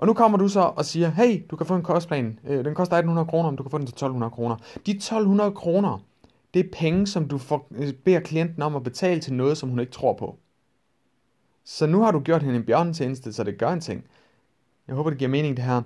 Og 0.00 0.06
nu 0.06 0.12
kommer 0.12 0.38
du 0.38 0.48
så 0.48 0.60
og 0.60 0.84
siger, 0.84 1.10
hey, 1.10 1.42
du 1.50 1.56
kan 1.56 1.66
få 1.66 1.74
en 1.74 1.82
kostplan. 1.82 2.38
Øh, 2.48 2.64
den 2.64 2.74
koster 2.74 2.96
1800 2.96 3.26
kroner, 3.26 3.48
om 3.48 3.56
du 3.56 3.62
kan 3.62 3.70
få 3.70 3.78
den 3.78 3.86
til 3.86 3.92
1200 3.92 4.30
kroner. 4.30 4.56
De 4.86 4.90
1200 4.90 5.52
kroner, 5.52 6.04
det 6.54 6.66
er 6.66 6.68
penge, 6.72 7.06
som 7.06 7.28
du 7.28 7.38
får, 7.38 7.68
øh, 7.70 7.92
beder 7.92 8.20
klienten 8.20 8.62
om 8.62 8.76
at 8.76 8.82
betale 8.82 9.20
til 9.20 9.34
noget, 9.34 9.58
som 9.58 9.68
hun 9.68 9.80
ikke 9.80 9.92
tror 9.92 10.12
på. 10.12 10.38
Så 11.64 11.86
nu 11.86 12.02
har 12.02 12.10
du 12.10 12.20
gjort 12.20 12.42
hende 12.42 12.56
en 12.56 12.64
bjørnetjeneste, 12.64 13.32
så 13.32 13.44
det 13.44 13.58
gør 13.58 13.68
en 13.68 13.80
ting. 13.80 14.04
Jeg 14.88 14.96
håber, 14.96 15.10
det 15.10 15.18
giver 15.18 15.30
mening 15.30 15.56
det 15.56 15.64
her. 15.64 15.82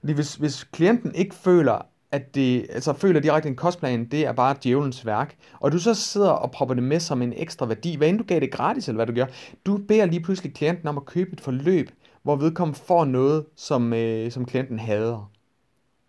Fordi 0.00 0.12
hvis, 0.12 0.34
hvis 0.34 0.64
klienten 0.64 1.14
ikke 1.14 1.34
føler, 1.34 1.86
at 2.10 2.34
det, 2.34 2.66
altså 2.70 2.92
føler 2.92 3.20
direkte 3.20 3.48
en 3.48 3.56
kostplan, 3.56 4.04
det 4.04 4.26
er 4.26 4.32
bare 4.32 4.56
djævelens 4.62 5.06
værk, 5.06 5.36
og 5.60 5.72
du 5.72 5.78
så 5.78 5.94
sidder 5.94 6.30
og 6.30 6.50
propper 6.50 6.74
det 6.74 6.82
med 6.82 7.00
som 7.00 7.22
en 7.22 7.32
ekstra 7.36 7.66
værdi, 7.66 7.96
hvad 7.96 8.08
end 8.08 8.18
du 8.18 8.24
gav 8.24 8.40
det 8.40 8.50
gratis, 8.50 8.88
eller 8.88 9.04
hvad 9.04 9.06
du 9.06 9.20
gør, 9.20 9.26
du 9.66 9.76
beder 9.76 10.06
lige 10.06 10.20
pludselig 10.20 10.54
klienten 10.54 10.88
om 10.88 10.96
at 10.96 11.04
købe 11.04 11.32
et 11.32 11.40
forløb, 11.40 11.90
hvor 12.26 12.36
vedkommende 12.36 12.78
får 12.78 13.04
noget, 13.04 13.44
som, 13.56 13.92
øh, 13.92 14.30
som 14.30 14.44
klienten 14.44 14.78
hader. 14.78 15.30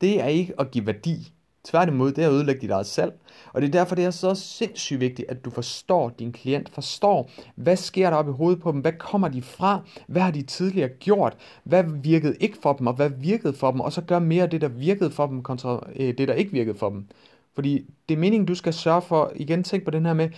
Det 0.02 0.22
er 0.22 0.28
ikke 0.28 0.54
at 0.60 0.72
give 0.72 0.86
værdi. 0.86 1.34
Tværtimod, 1.64 2.12
det 2.12 2.24
er 2.24 2.28
at 2.28 2.34
ødelægge 2.34 2.62
dit 2.62 2.70
eget 2.70 2.86
salg. 2.86 3.14
Og 3.54 3.62
det 3.62 3.68
er 3.68 3.72
derfor, 3.72 3.96
det 3.96 4.06
er 4.06 4.12
så 4.12 4.36
sindssygt 4.36 5.00
vigtigt, 5.00 5.30
at 5.30 5.46
du 5.46 5.50
forstår 5.50 6.10
din 6.10 6.32
klient, 6.32 6.70
forstår, 6.70 7.30
hvad 7.56 7.76
sker 7.76 8.10
der 8.10 8.18
op 8.18 8.28
i 8.28 8.32
hovedet 8.32 8.62
på 8.62 8.72
dem, 8.72 8.80
hvad 8.80 8.92
kommer 8.94 9.28
de 9.28 9.42
fra, 9.42 9.82
hvad 10.08 10.22
har 10.22 10.32
de 10.32 10.42
tidligere 10.42 10.90
gjort, 10.90 11.38
hvad 11.64 11.84
virkede 11.88 12.36
ikke 12.40 12.58
for 12.62 12.74
dem, 12.74 12.88
og 12.88 12.94
hvad 12.94 13.10
virkede 13.10 13.54
for 13.54 13.72
dem, 13.72 13.82
og 13.82 13.94
så 13.94 14.02
gør 14.02 14.20
mere 14.20 14.44
af 14.44 14.50
det, 14.50 14.62
der 14.62 14.68
virkede 14.68 15.12
for 15.12 15.28
dem, 15.28 15.44
kontra 15.44 15.84
øh, 15.96 16.18
det, 16.18 16.28
der 16.28 16.34
ikke 16.34 16.52
virkede 16.52 16.78
for 16.78 16.90
dem. 16.90 17.08
Fordi 17.56 17.86
det 18.10 18.16
er 18.16 18.20
meningen, 18.20 18.48
du 18.48 18.56
skal 18.56 18.74
sørge 18.74 19.02
for, 19.02 19.32
igen 19.36 19.64
tænk 19.64 19.84
på 19.84 19.92
den 19.92 20.06
her 20.06 20.14
med, 20.14 20.30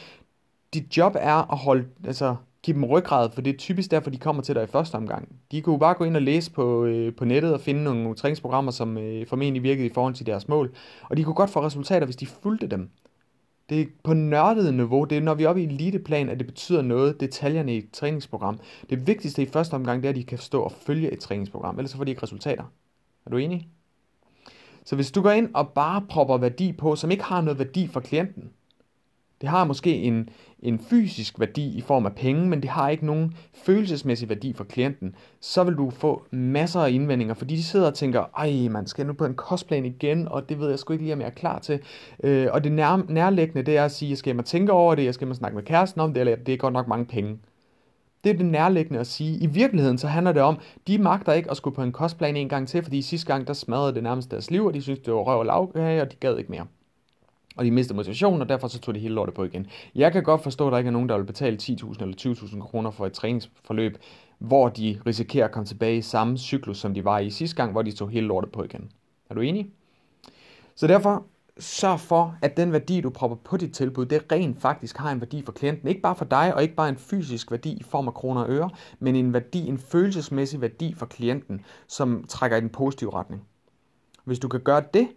dit 0.73 0.97
job 0.97 1.15
er 1.19 1.51
at 1.51 1.57
holde, 1.57 1.85
altså 2.05 2.35
give 2.63 2.75
dem 2.75 2.83
ryggrad, 2.83 3.29
for 3.31 3.41
det 3.41 3.53
er 3.53 3.57
typisk 3.57 3.91
derfor, 3.91 4.09
de 4.09 4.17
kommer 4.17 4.41
til 4.41 4.55
dig 4.55 4.63
i 4.63 4.67
første 4.67 4.95
omgang. 4.95 5.35
De 5.51 5.61
kunne 5.61 5.79
bare 5.79 5.93
gå 5.93 6.03
ind 6.03 6.15
og 6.15 6.21
læse 6.21 6.51
på, 6.51 6.85
øh, 6.85 7.15
på 7.15 7.25
nettet 7.25 7.53
og 7.53 7.61
finde 7.61 7.83
nogle 7.83 8.15
træningsprogrammer, 8.15 8.71
som 8.71 8.97
øh, 8.97 9.27
formentlig 9.27 9.63
virkede 9.63 9.87
i 9.87 9.93
forhold 9.93 10.13
til 10.13 10.25
deres 10.25 10.47
mål. 10.47 10.75
Og 11.09 11.17
de 11.17 11.23
kunne 11.23 11.35
godt 11.35 11.49
få 11.49 11.65
resultater, 11.65 12.05
hvis 12.05 12.15
de 12.15 12.25
fulgte 12.25 12.67
dem. 12.67 12.89
Det 13.69 13.81
er 13.81 13.85
på 14.03 14.13
nørdet 14.13 14.73
niveau, 14.73 15.03
det 15.03 15.17
er 15.17 15.21
når 15.21 15.33
vi 15.33 15.43
er 15.43 15.49
oppe 15.49 15.61
i 15.61 15.65
eliteplan, 15.65 16.29
at 16.29 16.39
det 16.39 16.47
betyder 16.47 16.81
noget, 16.81 17.19
detaljerne 17.19 17.75
i 17.75 17.77
et 17.77 17.91
træningsprogram. 17.91 18.59
Det 18.89 19.07
vigtigste 19.07 19.41
i 19.41 19.45
første 19.45 19.73
omgang, 19.73 20.01
det 20.01 20.07
er, 20.07 20.09
at 20.09 20.15
de 20.15 20.23
kan 20.23 20.37
stå 20.37 20.61
og 20.61 20.71
følge 20.71 21.11
et 21.11 21.19
træningsprogram, 21.19 21.77
ellers 21.79 21.91
så 21.91 21.97
får 21.97 22.03
de 22.03 22.11
ikke 22.11 22.23
resultater. 22.23 22.63
Er 23.25 23.29
du 23.29 23.37
enig? 23.37 23.67
Så 24.85 24.95
hvis 24.95 25.11
du 25.11 25.21
går 25.21 25.31
ind 25.31 25.49
og 25.53 25.69
bare 25.69 26.01
propper 26.09 26.37
værdi 26.37 26.73
på, 26.73 26.95
som 26.95 27.11
ikke 27.11 27.23
har 27.23 27.41
noget 27.41 27.59
værdi 27.59 27.87
for 27.87 27.99
klienten, 27.99 28.49
det 29.41 29.49
har 29.49 29.63
måske 29.63 29.95
en, 29.95 30.29
en 30.59 30.79
fysisk 30.79 31.39
værdi 31.39 31.77
i 31.77 31.81
form 31.81 32.05
af 32.05 32.15
penge, 32.15 32.47
men 32.47 32.61
det 32.61 32.69
har 32.69 32.89
ikke 32.89 33.05
nogen 33.05 33.33
følelsesmæssig 33.53 34.29
værdi 34.29 34.53
for 34.53 34.63
klienten. 34.63 35.15
Så 35.41 35.63
vil 35.63 35.75
du 35.75 35.89
få 35.89 36.23
masser 36.31 36.79
af 36.79 36.91
indvendinger, 36.91 37.33
fordi 37.33 37.55
de 37.55 37.63
sidder 37.63 37.87
og 37.87 37.93
tænker, 37.93 38.23
ej, 38.37 38.67
man 38.69 38.87
skal 38.87 39.05
nu 39.05 39.13
på 39.13 39.25
en 39.25 39.33
kostplan 39.33 39.85
igen, 39.85 40.27
og 40.27 40.49
det 40.49 40.59
ved 40.59 40.69
jeg 40.69 40.79
sgu 40.79 40.93
ikke 40.93 41.03
lige, 41.03 41.13
om 41.13 41.21
jeg 41.21 41.27
er 41.27 41.31
klar 41.31 41.59
til. 41.59 41.79
Øh, 42.23 42.47
og 42.51 42.63
det 42.63 42.71
nær, 42.71 43.05
nærliggende, 43.09 43.63
det 43.63 43.77
er 43.77 43.85
at 43.85 43.91
sige, 43.91 44.09
jeg 44.09 44.17
skal 44.17 44.35
man 44.35 44.45
tænke 44.45 44.71
over 44.71 44.95
det, 44.95 45.05
jeg 45.05 45.13
skal 45.13 45.27
man 45.27 45.35
snakke 45.35 45.55
med 45.55 45.63
kæresten 45.63 46.01
om 46.01 46.13
det, 46.13 46.19
eller 46.19 46.35
det 46.35 46.53
er 46.53 46.57
godt 46.57 46.73
nok 46.73 46.87
mange 46.87 47.05
penge. 47.05 47.39
Det 48.23 48.29
er 48.29 48.37
det 48.37 48.45
nærliggende 48.45 48.99
at 48.99 49.07
sige. 49.07 49.37
I 49.39 49.45
virkeligheden 49.45 49.97
så 49.97 50.07
handler 50.07 50.31
det 50.31 50.41
om, 50.41 50.57
de 50.87 50.97
magter 50.97 51.33
ikke 51.33 51.51
at 51.51 51.57
skulle 51.57 51.75
på 51.75 51.83
en 51.83 51.91
kostplan 51.91 52.37
en 52.37 52.49
gang 52.49 52.67
til, 52.67 52.83
fordi 52.83 53.01
sidste 53.01 53.27
gang 53.27 53.47
der 53.47 53.53
smadrede 53.53 53.93
det 53.93 54.03
nærmest 54.03 54.31
deres 54.31 54.51
liv, 54.51 54.65
og 54.65 54.73
de 54.73 54.81
synes 54.81 54.99
det 54.99 55.13
var 55.13 55.19
røv 55.19 55.39
og 55.39 55.45
lavkage, 55.45 55.95
øh, 55.95 56.01
og 56.01 56.11
de 56.11 56.15
gad 56.15 56.37
ikke 56.37 56.51
mere. 56.51 56.65
Og 57.55 57.65
de 57.65 57.71
mistede 57.71 57.95
motivation, 57.95 58.41
og 58.41 58.49
derfor 58.49 58.67
så 58.67 58.79
tog 58.79 58.95
de 58.95 58.99
hele 58.99 59.13
lortet 59.15 59.35
på 59.35 59.43
igen. 59.43 59.67
Jeg 59.95 60.11
kan 60.11 60.23
godt 60.23 60.43
forstå, 60.43 60.67
at 60.67 60.71
der 60.71 60.77
ikke 60.77 60.87
er 60.87 60.91
nogen, 60.91 61.09
der 61.09 61.17
vil 61.17 61.25
betale 61.25 61.57
10.000 61.61 62.01
eller 62.01 62.15
20.000 62.21 62.61
kroner 62.61 62.91
for 62.91 63.05
et 63.05 63.13
træningsforløb, 63.13 63.97
hvor 64.39 64.69
de 64.69 65.01
risikerer 65.05 65.45
at 65.45 65.51
komme 65.51 65.65
tilbage 65.65 65.97
i 65.97 66.01
samme 66.01 66.37
cyklus, 66.37 66.77
som 66.77 66.93
de 66.93 67.05
var 67.05 67.19
i 67.19 67.29
sidste 67.29 67.55
gang, 67.55 67.71
hvor 67.71 67.81
de 67.81 67.91
tog 67.91 68.09
hele 68.09 68.27
lortet 68.27 68.51
på 68.51 68.63
igen. 68.63 68.91
Er 69.29 69.33
du 69.33 69.41
enig? 69.41 69.69
Så 70.75 70.87
derfor 70.87 71.25
sørg 71.59 71.99
for, 71.99 72.37
at 72.41 72.57
den 72.57 72.71
værdi, 72.71 73.01
du 73.01 73.09
propper 73.09 73.37
på 73.37 73.57
dit 73.57 73.73
tilbud, 73.73 74.05
det 74.05 74.31
rent 74.31 74.61
faktisk 74.61 74.97
har 74.97 75.11
en 75.11 75.21
værdi 75.21 75.41
for 75.41 75.51
klienten. 75.51 75.87
Ikke 75.87 76.01
bare 76.01 76.15
for 76.15 76.25
dig, 76.25 76.55
og 76.55 76.63
ikke 76.63 76.75
bare 76.75 76.89
en 76.89 76.97
fysisk 76.97 77.51
værdi 77.51 77.73
i 77.73 77.83
form 77.83 78.07
af 78.07 78.13
kroner 78.13 78.41
og 78.41 78.49
øre, 78.49 78.69
men 78.99 79.15
en 79.15 79.33
værdi, 79.33 79.67
en 79.67 79.77
følelsesmæssig 79.77 80.61
værdi 80.61 80.93
for 80.93 81.05
klienten, 81.05 81.61
som 81.87 82.25
trækker 82.27 82.57
i 82.57 82.61
den 82.61 82.69
positive 82.69 83.13
retning. 83.13 83.43
Hvis 84.23 84.39
du 84.39 84.47
kan 84.47 84.59
gøre 84.59 84.83
det, 84.93 85.07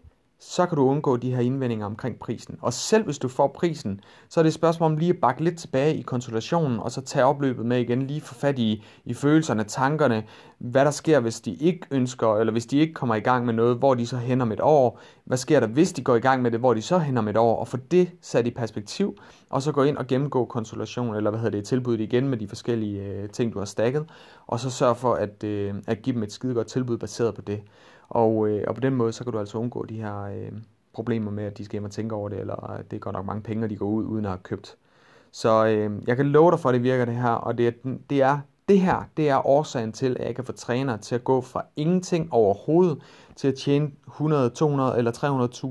så 0.44 0.66
kan 0.66 0.76
du 0.76 0.84
undgå 0.84 1.16
de 1.16 1.34
her 1.34 1.40
indvendinger 1.40 1.86
omkring 1.86 2.18
prisen. 2.18 2.58
Og 2.60 2.72
selv 2.72 3.04
hvis 3.04 3.18
du 3.18 3.28
får 3.28 3.48
prisen, 3.48 4.00
så 4.28 4.40
er 4.40 4.42
det 4.42 4.48
et 4.48 4.54
spørgsmål 4.54 4.90
om 4.90 4.96
lige 4.96 5.08
at 5.08 5.20
bakke 5.20 5.44
lidt 5.44 5.58
tilbage 5.58 5.96
i 5.96 6.02
konsultationen, 6.02 6.80
og 6.80 6.90
så 6.90 7.00
tage 7.00 7.24
opløbet 7.24 7.66
med 7.66 7.80
igen, 7.80 8.02
lige 8.02 8.20
få 8.20 8.34
fat 8.34 8.58
i, 8.58 8.84
i 9.04 9.14
følelserne, 9.14 9.64
tankerne, 9.64 10.24
hvad 10.58 10.84
der 10.84 10.90
sker, 10.90 11.20
hvis 11.20 11.40
de 11.40 11.54
ikke 11.54 11.86
ønsker, 11.90 12.36
eller 12.36 12.52
hvis 12.52 12.66
de 12.66 12.78
ikke 12.78 12.94
kommer 12.94 13.14
i 13.14 13.20
gang 13.20 13.46
med 13.46 13.54
noget, 13.54 13.76
hvor 13.76 13.94
de 13.94 14.06
så 14.06 14.16
hen 14.16 14.38
med 14.38 14.52
et 14.52 14.60
år. 14.62 15.00
Hvad 15.24 15.38
sker 15.38 15.60
der, 15.60 15.66
hvis 15.66 15.92
de 15.92 16.02
går 16.02 16.16
i 16.16 16.20
gang 16.20 16.42
med 16.42 16.50
det, 16.50 16.60
hvor 16.60 16.74
de 16.74 16.82
så 16.82 16.98
hen 16.98 17.14
med 17.14 17.28
et 17.28 17.36
år, 17.36 17.56
og 17.56 17.68
få 17.68 17.76
det 17.76 18.10
sat 18.20 18.46
i 18.46 18.50
perspektiv, 18.50 19.16
og 19.50 19.62
så 19.62 19.72
gå 19.72 19.82
ind 19.82 19.96
og 19.96 20.06
gennemgå 20.06 20.44
konsultation, 20.44 21.14
eller 21.14 21.30
hvad 21.30 21.40
hedder 21.40 21.58
det, 21.58 21.66
tilbuddet 21.66 22.04
igen 22.04 22.28
med 22.28 22.38
de 22.38 22.48
forskellige 22.48 23.02
øh, 23.02 23.28
ting, 23.28 23.54
du 23.54 23.58
har 23.58 23.66
stakket, 23.66 24.04
og 24.46 24.60
så 24.60 24.70
sørge 24.70 24.94
for 24.94 25.14
at, 25.14 25.44
øh, 25.44 25.74
at 25.86 26.02
give 26.02 26.14
dem 26.14 26.22
et 26.22 26.32
skide 26.32 26.54
godt 26.54 26.66
tilbud 26.66 26.98
baseret 26.98 27.34
på 27.34 27.42
det. 27.42 27.62
Og, 28.12 28.48
øh, 28.48 28.64
og 28.68 28.74
på 28.74 28.80
den 28.80 28.94
måde, 28.94 29.12
så 29.12 29.24
kan 29.24 29.32
du 29.32 29.38
altså 29.38 29.58
undgå 29.58 29.84
de 29.84 30.02
her 30.02 30.22
øh, 30.22 30.52
problemer 30.92 31.30
med, 31.30 31.44
at 31.44 31.58
de 31.58 31.64
skal 31.64 31.72
hjem 31.72 31.84
og 31.84 31.90
tænke 31.90 32.14
over 32.14 32.28
det, 32.28 32.40
eller 32.40 32.70
at 32.70 32.90
det 32.90 33.04
er 33.06 33.12
nok 33.12 33.26
mange 33.26 33.42
penge, 33.42 33.68
de 33.68 33.76
går 33.76 33.86
ud, 33.86 34.04
uden 34.04 34.24
at 34.24 34.30
have 34.30 34.38
købt. 34.42 34.76
Så 35.30 35.66
øh, 35.66 35.90
jeg 36.06 36.16
kan 36.16 36.26
love 36.26 36.50
dig 36.50 36.60
for, 36.60 36.68
at 36.68 36.74
det 36.74 36.82
virker 36.82 37.04
det 37.04 37.14
her, 37.14 37.30
og 37.30 37.58
det 37.58 37.68
er, 37.68 37.72
det 38.10 38.22
er 38.22 38.38
det 38.68 38.80
her, 38.80 39.02
det 39.16 39.28
er 39.28 39.46
årsagen 39.46 39.92
til, 39.92 40.16
at 40.20 40.26
jeg 40.26 40.34
kan 40.34 40.44
få 40.44 40.52
trænere 40.52 40.98
til 40.98 41.14
at 41.14 41.24
gå 41.24 41.40
fra 41.40 41.64
ingenting 41.76 42.32
overhovedet 42.32 42.98
til 43.36 43.48
at 43.48 43.54
tjene 43.54 43.90
100, 44.06 44.50
200 44.50 44.98
eller 44.98 45.12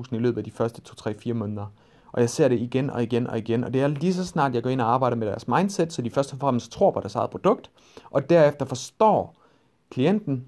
300.000 0.08 0.16
i 0.16 0.20
løbet 0.20 0.38
af 0.38 0.44
de 0.44 0.52
første 0.52 0.82
2-3-4 0.90 1.34
måneder. 1.34 1.66
Og 2.12 2.22
jeg 2.22 2.30
ser 2.30 2.48
det 2.48 2.60
igen 2.60 2.90
og 2.90 3.04
igen 3.04 3.28
og 3.28 3.38
igen. 3.38 3.64
Og 3.64 3.74
det 3.74 3.82
er 3.82 3.88
lige 3.88 4.14
så 4.14 4.26
snart, 4.26 4.56
jeg 4.56 4.64
går 4.64 4.70
ind 4.70 4.82
og 4.82 4.94
arbejder 4.94 5.18
med 5.18 5.28
deres 5.28 5.48
mindset, 5.48 5.94
så 5.94 6.02
de 6.02 6.10
først 6.10 6.34
og 6.34 6.40
fremmest 6.40 6.72
tror 6.72 6.92
på 6.92 7.00
deres 7.00 7.16
eget 7.16 7.30
produkt, 7.30 7.72
og 8.10 8.30
derefter 8.30 8.66
forstår 8.66 9.36
klienten, 9.90 10.46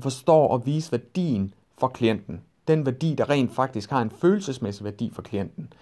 forstår 0.00 0.54
at 0.54 0.66
vise 0.66 0.92
værdien 0.92 1.54
for 1.78 1.88
klienten. 1.88 2.40
Den 2.68 2.86
værdi, 2.86 3.14
der 3.18 3.30
rent 3.30 3.54
faktisk 3.54 3.90
har 3.90 4.02
en 4.02 4.10
følelsesmæssig 4.10 4.84
værdi 4.84 5.10
for 5.14 5.22
klienten. 5.22 5.72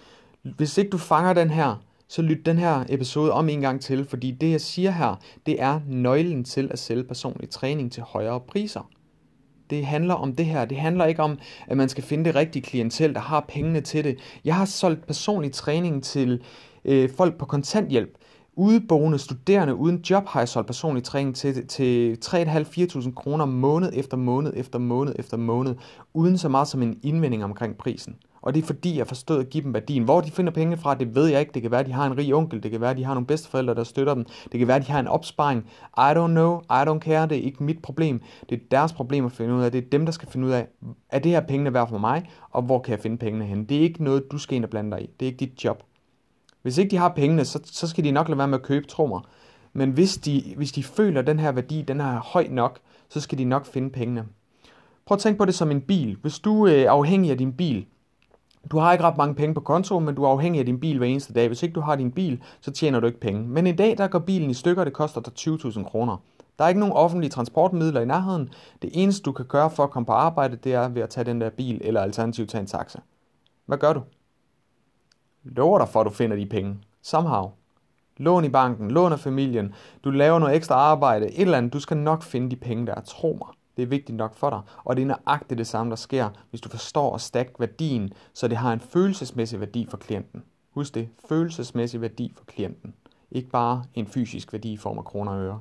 Hvis 0.42 0.78
ikke 0.78 0.90
du 0.90 0.98
fanger 0.98 1.32
den 1.32 1.50
her, 1.50 1.82
så 2.08 2.22
lyt 2.22 2.46
den 2.46 2.58
her 2.58 2.84
episode 2.88 3.32
om 3.32 3.48
en 3.48 3.60
gang 3.60 3.80
til, 3.80 4.04
fordi 4.04 4.30
det 4.30 4.50
jeg 4.50 4.60
siger 4.60 4.90
her, 4.90 5.20
det 5.46 5.62
er 5.62 5.80
nøglen 5.86 6.44
til 6.44 6.68
at 6.72 6.78
sælge 6.78 7.04
personlig 7.04 7.50
træning 7.50 7.92
til 7.92 8.02
højere 8.02 8.40
priser. 8.40 8.90
Det 9.70 9.86
handler 9.86 10.14
om 10.14 10.36
det 10.36 10.46
her. 10.46 10.64
Det 10.64 10.78
handler 10.78 11.04
ikke 11.04 11.22
om, 11.22 11.38
at 11.66 11.76
man 11.76 11.88
skal 11.88 12.04
finde 12.04 12.24
det 12.24 12.34
rigtige 12.34 12.62
klientel, 12.62 13.14
der 13.14 13.20
har 13.20 13.44
pengene 13.48 13.80
til 13.80 14.04
det. 14.04 14.18
Jeg 14.44 14.56
har 14.56 14.64
solgt 14.64 15.06
personlig 15.06 15.52
træning 15.52 16.04
til 16.04 16.42
øh, 16.84 17.10
folk 17.16 17.38
på 17.38 17.46
kontanthjælp, 17.46 18.16
udeboende 18.56 19.18
studerende 19.18 19.74
uden 19.74 20.04
job 20.10 20.26
har 20.26 20.40
jeg 20.40 20.48
solgt 20.48 20.66
personlig 20.66 21.04
træning 21.04 21.36
til, 21.36 21.66
til 21.66 22.18
3.500-4.000 22.24 23.12
kroner 23.14 23.44
måned 23.44 23.90
efter 23.94 24.16
måned 24.16 24.52
efter 24.56 24.78
måned 24.78 25.14
efter 25.18 25.36
måned, 25.36 25.74
uden 26.14 26.38
så 26.38 26.48
meget 26.48 26.68
som 26.68 26.82
en 26.82 26.98
indvending 27.02 27.44
omkring 27.44 27.76
prisen. 27.76 28.16
Og 28.42 28.54
det 28.54 28.62
er 28.62 28.66
fordi, 28.66 28.98
jeg 28.98 29.06
forstod 29.06 29.40
at 29.40 29.50
give 29.50 29.64
dem 29.64 29.74
værdien. 29.74 30.04
Hvor 30.04 30.20
de 30.20 30.30
finder 30.30 30.52
penge 30.52 30.76
fra, 30.76 30.94
det 30.94 31.14
ved 31.14 31.26
jeg 31.26 31.40
ikke. 31.40 31.52
Det 31.52 31.62
kan 31.62 31.70
være, 31.70 31.80
at 31.80 31.86
de 31.86 31.92
har 31.92 32.06
en 32.06 32.18
rig 32.18 32.34
onkel. 32.34 32.62
Det 32.62 32.70
kan 32.70 32.80
være, 32.80 32.90
at 32.90 32.96
de 32.96 33.04
har 33.04 33.14
nogle 33.14 33.26
bedsteforældre, 33.26 33.74
der 33.74 33.84
støtter 33.84 34.14
dem. 34.14 34.24
Det 34.52 34.58
kan 34.58 34.68
være, 34.68 34.76
at 34.76 34.86
de 34.86 34.92
har 34.92 35.00
en 35.00 35.08
opsparing. 35.08 35.66
I 35.98 36.12
don't 36.16 36.26
know. 36.26 36.60
I 36.60 36.82
don't 36.88 36.98
care. 36.98 37.28
Det 37.28 37.38
er 37.38 37.42
ikke 37.42 37.64
mit 37.64 37.82
problem. 37.82 38.20
Det 38.48 38.56
er 38.56 38.62
deres 38.70 38.92
problem 38.92 39.26
at 39.26 39.32
finde 39.32 39.54
ud 39.54 39.62
af. 39.62 39.72
Det 39.72 39.84
er 39.84 39.88
dem, 39.92 40.04
der 40.04 40.12
skal 40.12 40.28
finde 40.28 40.46
ud 40.46 40.52
af, 40.52 40.66
er 41.10 41.18
det 41.18 41.32
her 41.32 41.40
pengene 41.40 41.74
værd 41.74 41.88
for 41.88 41.98
mig, 41.98 42.30
og 42.50 42.62
hvor 42.62 42.78
kan 42.78 42.92
jeg 42.92 43.00
finde 43.00 43.18
pengene 43.18 43.44
hen. 43.44 43.64
Det 43.64 43.76
er 43.76 43.80
ikke 43.80 44.04
noget, 44.04 44.32
du 44.32 44.38
skal 44.38 44.56
ind 44.56 44.64
og 44.64 44.70
blande 44.70 44.90
dig 44.90 45.02
i. 45.02 45.10
Det 45.20 45.26
er 45.26 45.30
ikke 45.30 45.46
dit 45.46 45.64
job. 45.64 45.82
Hvis 46.62 46.78
ikke 46.78 46.90
de 46.90 46.96
har 46.96 47.08
pengene, 47.08 47.44
så, 47.44 47.60
så 47.64 47.88
skal 47.88 48.04
de 48.04 48.10
nok 48.10 48.28
lade 48.28 48.38
være 48.38 48.48
med 48.48 48.58
at 48.58 48.64
købe, 48.64 48.86
tro 48.86 49.06
mig. 49.06 49.20
Men 49.72 49.90
hvis 49.90 50.16
de, 50.16 50.54
hvis 50.56 50.72
de 50.72 50.82
føler, 50.82 51.20
at 51.20 51.26
den 51.26 51.38
her 51.38 51.52
værdi 51.52 51.82
den 51.82 52.00
er 52.00 52.20
høj 52.20 52.46
nok, 52.50 52.78
så 53.08 53.20
skal 53.20 53.38
de 53.38 53.44
nok 53.44 53.66
finde 53.66 53.90
pengene. 53.90 54.24
Prøv 55.06 55.14
at 55.14 55.20
tænke 55.20 55.38
på 55.38 55.44
det 55.44 55.54
som 55.54 55.70
en 55.70 55.80
bil. 55.80 56.16
Hvis 56.22 56.38
du 56.38 56.66
øh, 56.66 56.72
er 56.72 56.90
afhængig 56.90 57.30
af 57.30 57.38
din 57.38 57.52
bil, 57.52 57.86
du 58.70 58.78
har 58.78 58.92
ikke 58.92 59.04
ret 59.04 59.16
mange 59.16 59.34
penge 59.34 59.54
på 59.54 59.60
konto, 59.60 59.98
men 59.98 60.14
du 60.14 60.24
er 60.24 60.28
afhængig 60.28 60.58
af 60.58 60.66
din 60.66 60.80
bil 60.80 60.98
hver 60.98 61.06
eneste 61.06 61.32
dag. 61.32 61.46
Hvis 61.46 61.62
ikke 61.62 61.72
du 61.72 61.80
har 61.80 61.96
din 61.96 62.12
bil, 62.12 62.42
så 62.60 62.70
tjener 62.70 63.00
du 63.00 63.06
ikke 63.06 63.20
penge. 63.20 63.48
Men 63.48 63.66
i 63.66 63.72
dag, 63.72 63.98
der 63.98 64.06
går 64.08 64.18
bilen 64.18 64.50
i 64.50 64.54
stykker, 64.54 64.84
det 64.84 64.92
koster 64.92 65.20
dig 65.20 65.32
20.000 65.38 65.82
kroner. 65.82 66.16
Der 66.58 66.64
er 66.64 66.68
ikke 66.68 66.80
nogen 66.80 66.94
offentlige 66.94 67.30
transportmidler 67.30 68.00
i 68.00 68.04
nærheden. 68.04 68.50
Det 68.82 68.90
eneste, 68.92 69.22
du 69.22 69.32
kan 69.32 69.44
gøre 69.44 69.70
for 69.70 69.84
at 69.84 69.90
komme 69.90 70.06
på 70.06 70.12
arbejde, 70.12 70.56
det 70.56 70.74
er 70.74 70.88
ved 70.88 71.02
at 71.02 71.10
tage 71.10 71.24
den 71.24 71.40
der 71.40 71.50
bil, 71.50 71.80
eller 71.84 72.00
alternativt 72.00 72.50
tage 72.50 72.60
en 72.60 72.66
taxa. 72.66 72.98
Hvad 73.66 73.78
gør 73.78 73.92
du? 73.92 74.02
Lover 75.44 75.78
dig 75.78 75.88
for, 75.88 76.00
at 76.00 76.04
du 76.04 76.10
finder 76.10 76.36
de 76.36 76.46
penge. 76.46 76.76
Somehow. 77.02 77.50
Lån 78.16 78.44
i 78.44 78.48
banken, 78.48 78.90
lån 78.90 79.12
af 79.12 79.20
familien, 79.20 79.74
du 80.04 80.10
laver 80.10 80.38
noget 80.38 80.56
ekstra 80.56 80.74
arbejde, 80.74 81.26
et 81.26 81.40
eller 81.40 81.58
andet, 81.58 81.72
du 81.72 81.80
skal 81.80 81.96
nok 81.96 82.22
finde 82.22 82.50
de 82.50 82.56
penge 82.56 82.86
der, 82.86 83.00
tro 83.00 83.38
mig. 83.40 83.54
Det 83.76 83.82
er 83.82 83.86
vigtigt 83.86 84.18
nok 84.18 84.34
for 84.34 84.50
dig, 84.50 84.60
og 84.84 84.96
det 84.96 85.02
er 85.02 85.06
nøjagtigt 85.06 85.58
det 85.58 85.66
samme, 85.66 85.90
der 85.90 85.96
sker, 85.96 86.28
hvis 86.50 86.60
du 86.60 86.68
forstår 86.68 87.14
at 87.14 87.20
stakke 87.20 87.52
værdien, 87.58 88.12
så 88.34 88.48
det 88.48 88.56
har 88.56 88.72
en 88.72 88.80
følelsesmæssig 88.80 89.60
værdi 89.60 89.86
for 89.90 89.96
klienten. 89.96 90.42
Husk 90.70 90.94
det, 90.94 91.08
følelsesmæssig 91.28 92.00
værdi 92.00 92.32
for 92.36 92.44
klienten. 92.44 92.94
Ikke 93.30 93.48
bare 93.48 93.82
en 93.94 94.06
fysisk 94.06 94.52
værdi 94.52 94.72
i 94.72 94.76
form 94.76 94.98
af 94.98 95.04
kroner 95.04 95.32
og 95.32 95.40
øre. 95.40 95.60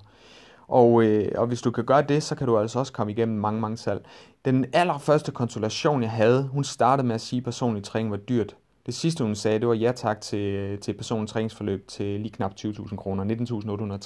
Og, 0.68 1.04
øh, 1.04 1.32
og 1.36 1.48
hvis 1.48 1.62
du 1.62 1.72
kan 1.72 1.86
gøre 1.86 2.02
det, 2.02 2.24
så 2.24 2.36
kan 2.36 2.48
du 2.48 2.58
altså 2.58 2.80
også 2.80 2.94
komme 2.94 3.12
igennem 3.12 3.38
mange, 3.38 3.62
mange 3.62 3.78
salg. 3.78 4.06
Den 4.46 4.65
allerførste 4.74 5.32
konsultation, 5.32 6.02
jeg 6.02 6.12
havde, 6.12 6.44
hun 6.44 6.63
startede 6.63 7.08
med 7.08 7.15
at 7.15 7.22
sige, 7.22 7.38
at 7.38 7.44
personlig 7.44 7.84
træning 7.84 8.12
var 8.12 8.18
dyrt. 8.18 8.56
Det 8.89 8.95
sidste, 8.95 9.23
hun 9.23 9.36
sagde, 9.36 9.60
det 9.60 9.67
var 9.67 9.73
ja 9.73 9.91
tak 9.91 10.21
til, 10.21 10.78
til 10.78 10.93
personens 10.93 11.32
træningsforløb 11.32 11.88
til 11.88 12.19
lige 12.19 12.32
knap 12.32 12.52
20.000 12.60 12.95
kroner, 12.95 13.25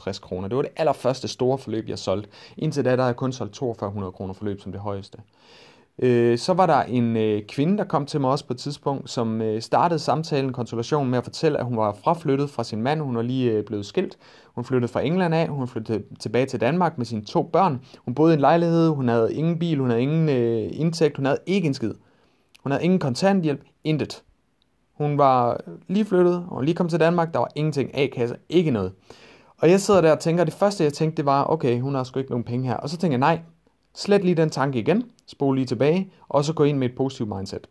19.860 0.09 0.19
kroner. 0.19 0.47
Det 0.47 0.55
var 0.55 0.61
det 0.61 0.71
allerførste 0.75 1.27
store 1.27 1.57
forløb, 1.57 1.89
jeg 1.89 1.99
solgte. 1.99 2.29
Indtil 2.57 2.85
da, 2.85 2.91
der 2.91 3.01
har 3.01 3.05
jeg 3.05 3.15
kun 3.15 3.31
solgt 3.31 3.61
4.200 3.61 4.11
kroner 4.11 4.33
forløb 4.33 4.61
som 4.61 4.71
det 4.71 4.81
højeste. 4.81 5.17
Øh, 5.99 6.37
så 6.37 6.53
var 6.53 6.65
der 6.65 6.81
en 6.81 7.17
øh, 7.17 7.41
kvinde, 7.41 7.77
der 7.77 7.83
kom 7.83 8.05
til 8.05 8.21
mig 8.21 8.29
også 8.29 8.45
på 8.47 8.53
et 8.53 8.59
tidspunkt, 8.59 9.09
som 9.09 9.41
øh, 9.41 9.61
startede 9.61 9.99
samtalen, 9.99 10.53
konsultationen 10.53 11.11
med 11.11 11.17
at 11.17 11.23
fortælle, 11.23 11.57
at 11.57 11.65
hun 11.65 11.77
var 11.77 11.97
fraflyttet 12.03 12.49
fra 12.49 12.63
sin 12.63 12.81
mand. 12.81 13.01
Hun 13.01 13.15
var 13.15 13.21
lige 13.21 13.51
øh, 13.51 13.65
blevet 13.65 13.85
skilt. 13.85 14.17
Hun 14.55 14.65
flyttede 14.65 14.91
fra 14.91 15.01
England 15.01 15.35
af. 15.35 15.47
Hun 15.47 15.67
flyttede 15.67 16.03
tilbage 16.19 16.45
til 16.45 16.61
Danmark 16.61 16.97
med 16.97 17.05
sine 17.05 17.25
to 17.25 17.43
børn. 17.43 17.81
Hun 18.05 18.15
boede 18.15 18.33
i 18.33 18.35
en 18.35 18.41
lejlighed. 18.41 18.89
Hun 18.89 19.07
havde 19.07 19.33
ingen 19.33 19.59
bil. 19.59 19.79
Hun 19.79 19.89
havde 19.89 20.01
ingen 20.01 20.29
øh, 20.29 20.69
indtægt. 20.71 21.17
Hun 21.17 21.25
havde 21.25 21.39
ikke 21.45 21.67
en 21.67 21.73
skid. 21.73 21.93
Hun 22.63 22.71
havde 22.71 22.83
ingen 22.83 22.99
kontanthjælp. 22.99 23.61
Intet. 23.83 24.23
Hun 24.93 25.17
var 25.17 25.61
lige 25.87 26.05
flyttet, 26.05 26.45
og 26.49 26.63
lige 26.63 26.75
kom 26.75 26.89
til 26.89 26.99
Danmark, 26.99 27.33
der 27.33 27.39
var 27.39 27.51
ingenting, 27.55 27.97
A-kasse, 27.97 28.35
ikke 28.49 28.71
noget. 28.71 28.91
Og 29.57 29.69
jeg 29.69 29.81
sidder 29.81 30.01
der 30.01 30.11
og 30.11 30.19
tænker, 30.19 30.43
det 30.43 30.53
første 30.53 30.83
jeg 30.83 30.93
tænkte, 30.93 31.17
det 31.17 31.25
var, 31.25 31.45
okay, 31.45 31.81
hun 31.81 31.95
har 31.95 32.03
sgu 32.03 32.19
ikke 32.19 32.31
nogen 32.31 32.43
penge 32.43 32.67
her. 32.67 32.75
Og 32.75 32.89
så 32.89 32.97
tænker 32.97 33.13
jeg, 33.13 33.19
nej, 33.19 33.39
slet 33.95 34.23
lige 34.23 34.35
den 34.35 34.49
tanke 34.49 34.79
igen, 34.79 35.03
spol 35.27 35.55
lige 35.55 35.65
tilbage, 35.65 36.11
og 36.29 36.45
så 36.45 36.53
gå 36.53 36.63
ind 36.63 36.77
med 36.77 36.89
et 36.89 36.95
positivt 36.95 37.29
mindset. 37.29 37.67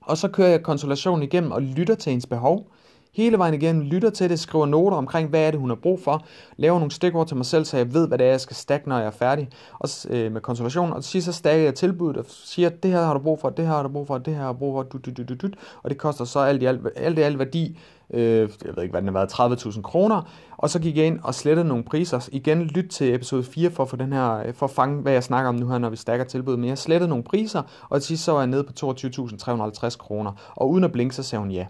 Og 0.00 0.18
så 0.18 0.28
kører 0.28 0.48
jeg 0.48 0.62
konsultationen 0.62 1.22
igennem 1.22 1.52
og 1.52 1.62
lytter 1.62 1.94
til 1.94 2.10
hendes 2.10 2.26
behov, 2.26 2.70
hele 3.12 3.38
vejen 3.38 3.54
igennem, 3.54 3.82
lytter 3.82 4.10
til 4.10 4.30
det, 4.30 4.40
skriver 4.40 4.66
noter 4.66 4.96
omkring, 4.96 5.28
hvad 5.28 5.40
er 5.40 5.50
det, 5.50 5.60
hun 5.60 5.68
har 5.68 5.76
brug 5.76 6.00
for, 6.00 6.24
laver 6.56 6.78
nogle 6.78 6.90
stikord 6.90 7.26
til 7.26 7.36
mig 7.36 7.46
selv, 7.46 7.64
så 7.64 7.76
jeg 7.76 7.94
ved, 7.94 8.08
hvad 8.08 8.18
det 8.18 8.26
er, 8.26 8.30
jeg 8.30 8.40
skal 8.40 8.56
stakke, 8.56 8.88
når 8.88 8.98
jeg 8.98 9.06
er 9.06 9.10
færdig 9.10 9.48
og, 9.78 9.88
øh, 10.10 10.32
med 10.32 10.40
konsultationen. 10.40 10.92
Og 10.92 11.02
til 11.02 11.10
sidst 11.10 11.24
så 11.24 11.32
stakker 11.32 11.64
jeg 11.64 11.74
tilbuddet 11.74 12.16
og 12.16 12.24
siger, 12.28 12.68
det 12.68 12.90
her 12.90 13.02
har 13.02 13.14
du 13.14 13.20
brug 13.20 13.40
for, 13.40 13.50
det 13.50 13.66
her 13.66 13.72
har 13.72 13.82
du 13.82 13.88
brug 13.88 14.06
for, 14.06 14.18
det 14.18 14.34
her 14.34 14.42
har 14.42 14.52
du 14.52 14.58
brug 14.58 14.74
for, 14.74 14.82
du, 14.82 14.98
du, 14.98 15.10
du, 15.10 15.22
du, 15.22 15.34
du, 15.34 15.48
og 15.82 15.90
det 15.90 15.98
koster 15.98 16.24
så 16.24 16.38
alt 16.38 16.62
i 16.62 16.66
alt, 16.66 16.80
alt, 16.96 17.18
i 17.18 17.22
alt 17.22 17.38
værdi, 17.38 17.78
øh, 18.14 18.50
jeg 18.64 18.76
ved 18.76 18.82
ikke, 18.82 18.92
hvad 18.92 19.02
den 19.02 19.14
har 19.14 19.26
været, 19.48 19.62
30.000 19.66 19.82
kroner, 19.82 20.22
og 20.56 20.70
så 20.70 20.80
gik 20.80 20.96
jeg 20.96 21.06
ind 21.06 21.18
og 21.22 21.34
slettede 21.34 21.68
nogle 21.68 21.84
priser. 21.84 22.28
Igen, 22.32 22.62
lyt 22.62 22.88
til 22.88 23.14
episode 23.14 23.44
4 23.44 23.70
for 23.70 23.82
at, 23.82 23.88
få 23.88 23.96
den 23.96 24.12
her, 24.12 24.52
for 24.52 24.66
at 24.66 24.70
fange, 24.70 25.02
hvad 25.02 25.12
jeg 25.12 25.24
snakker 25.24 25.48
om 25.48 25.54
nu 25.54 25.68
her, 25.68 25.78
når 25.78 25.90
vi 25.90 25.96
stakker 25.96 26.24
tilbuddet. 26.24 26.60
Men 26.60 26.68
jeg 26.68 26.78
slettede 26.78 27.08
nogle 27.08 27.24
priser, 27.24 27.62
og 27.88 28.00
til 28.00 28.06
sidst 28.06 28.24
så 28.24 28.32
var 28.32 28.38
jeg 28.38 28.46
nede 28.46 28.64
på 28.64 28.72
22.350 28.86 29.96
kroner, 29.96 30.52
og 30.56 30.70
uden 30.70 30.84
at 30.84 30.92
blinke, 30.92 31.14
så 31.14 31.22
sagde 31.22 31.40
hun 31.40 31.50
ja. 31.50 31.66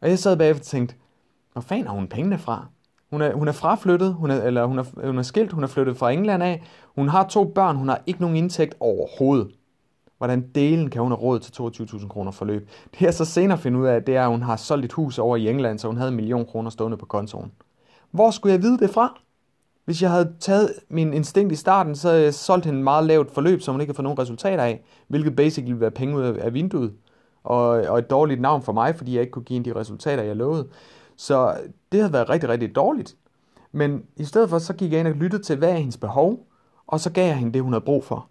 Og 0.00 0.08
jeg 0.08 0.18
sad 0.18 0.36
bagefter 0.36 0.62
og 0.62 0.66
tænkte, 0.66 0.94
hvor 1.52 1.62
fanden 1.62 1.86
har 1.86 1.94
hun 1.94 2.08
pengene 2.08 2.38
fra? 2.38 2.66
Hun 3.10 3.22
er, 3.22 3.34
hun 3.34 3.48
er 3.48 3.52
fraflyttet, 3.52 4.14
hun 4.14 4.30
er, 4.30 4.42
eller 4.42 4.64
hun 4.64 4.78
er, 4.78 5.06
hun 5.06 5.18
er 5.18 5.22
skilt, 5.22 5.52
hun 5.52 5.62
er 5.62 5.68
flyttet 5.68 5.96
fra 5.96 6.10
England 6.10 6.42
af, 6.42 6.62
hun 6.94 7.08
har 7.08 7.26
to 7.28 7.44
børn, 7.44 7.76
hun 7.76 7.88
har 7.88 8.02
ikke 8.06 8.20
nogen 8.20 8.36
indtægt 8.36 8.74
overhovedet. 8.80 9.48
Hvordan 10.18 10.48
delen 10.54 10.90
kan 10.90 11.02
hun 11.02 11.10
have 11.10 11.20
råd 11.20 11.40
til 11.40 11.82
22.000 11.82 12.08
kroner 12.08 12.30
forløb? 12.30 12.68
Det 12.94 13.00
jeg 13.00 13.14
så 13.14 13.24
senere 13.24 13.58
finder 13.58 13.80
ud 13.80 13.86
af, 13.86 14.02
det 14.02 14.16
er, 14.16 14.22
at 14.22 14.30
hun 14.30 14.42
har 14.42 14.56
solgt 14.56 14.84
et 14.84 14.92
hus 14.92 15.18
over 15.18 15.36
i 15.36 15.48
England, 15.48 15.78
så 15.78 15.86
hun 15.88 15.96
havde 15.96 16.10
en 16.10 16.16
million 16.16 16.46
kroner 16.46 16.70
stående 16.70 16.96
på 16.96 17.06
kontoen. 17.06 17.52
Hvor 18.10 18.30
skulle 18.30 18.52
jeg 18.52 18.62
vide 18.62 18.78
det 18.78 18.90
fra? 18.90 19.20
Hvis 19.84 20.02
jeg 20.02 20.10
havde 20.10 20.32
taget 20.40 20.72
min 20.88 21.12
instinkt 21.12 21.52
i 21.52 21.56
starten, 21.56 21.94
så 21.96 22.08
havde 22.08 22.22
jeg 22.22 22.34
solgt 22.34 22.66
hende 22.66 22.82
meget 22.82 23.06
lavt 23.06 23.30
forløb, 23.30 23.60
som 23.60 23.74
hun 23.74 23.80
ikke 23.80 23.90
har 23.90 23.94
fået 23.94 24.04
nogen 24.04 24.18
resultater 24.18 24.62
af, 24.62 24.82
hvilket 25.08 25.36
basically 25.36 25.68
ville 25.68 25.80
være 25.80 25.90
penge 25.90 26.16
ud 26.16 26.22
af 26.22 26.54
vinduet, 26.54 26.92
og, 27.44 27.68
og 27.68 27.98
et 27.98 28.10
dårligt 28.10 28.40
navn 28.40 28.62
for 28.62 28.72
mig, 28.72 28.96
fordi 28.96 29.14
jeg 29.14 29.20
ikke 29.20 29.30
kunne 29.30 29.44
give 29.44 29.54
hende 29.54 29.70
de 29.70 29.80
resultater, 29.80 30.22
jeg 30.22 30.36
lovede. 30.36 30.68
Så 31.16 31.56
det 31.92 32.00
havde 32.00 32.12
været 32.12 32.30
rigtig, 32.30 32.48
rigtig 32.48 32.74
dårligt. 32.74 33.16
Men 33.72 34.02
i 34.16 34.24
stedet 34.24 34.50
for, 34.50 34.58
så 34.58 34.74
gik 34.74 34.92
jeg 34.92 35.00
ind 35.00 35.08
og 35.08 35.14
lyttede 35.14 35.42
til, 35.42 35.56
hvad 35.56 35.70
er 35.70 35.76
hendes 35.76 35.96
behov, 35.96 36.46
og 36.86 37.00
så 37.00 37.10
gav 37.10 37.26
jeg 37.26 37.36
hende 37.36 37.52
det, 37.52 37.62
hun 37.62 37.72
havde 37.72 37.84
brug 37.84 38.04
for. 38.04 38.28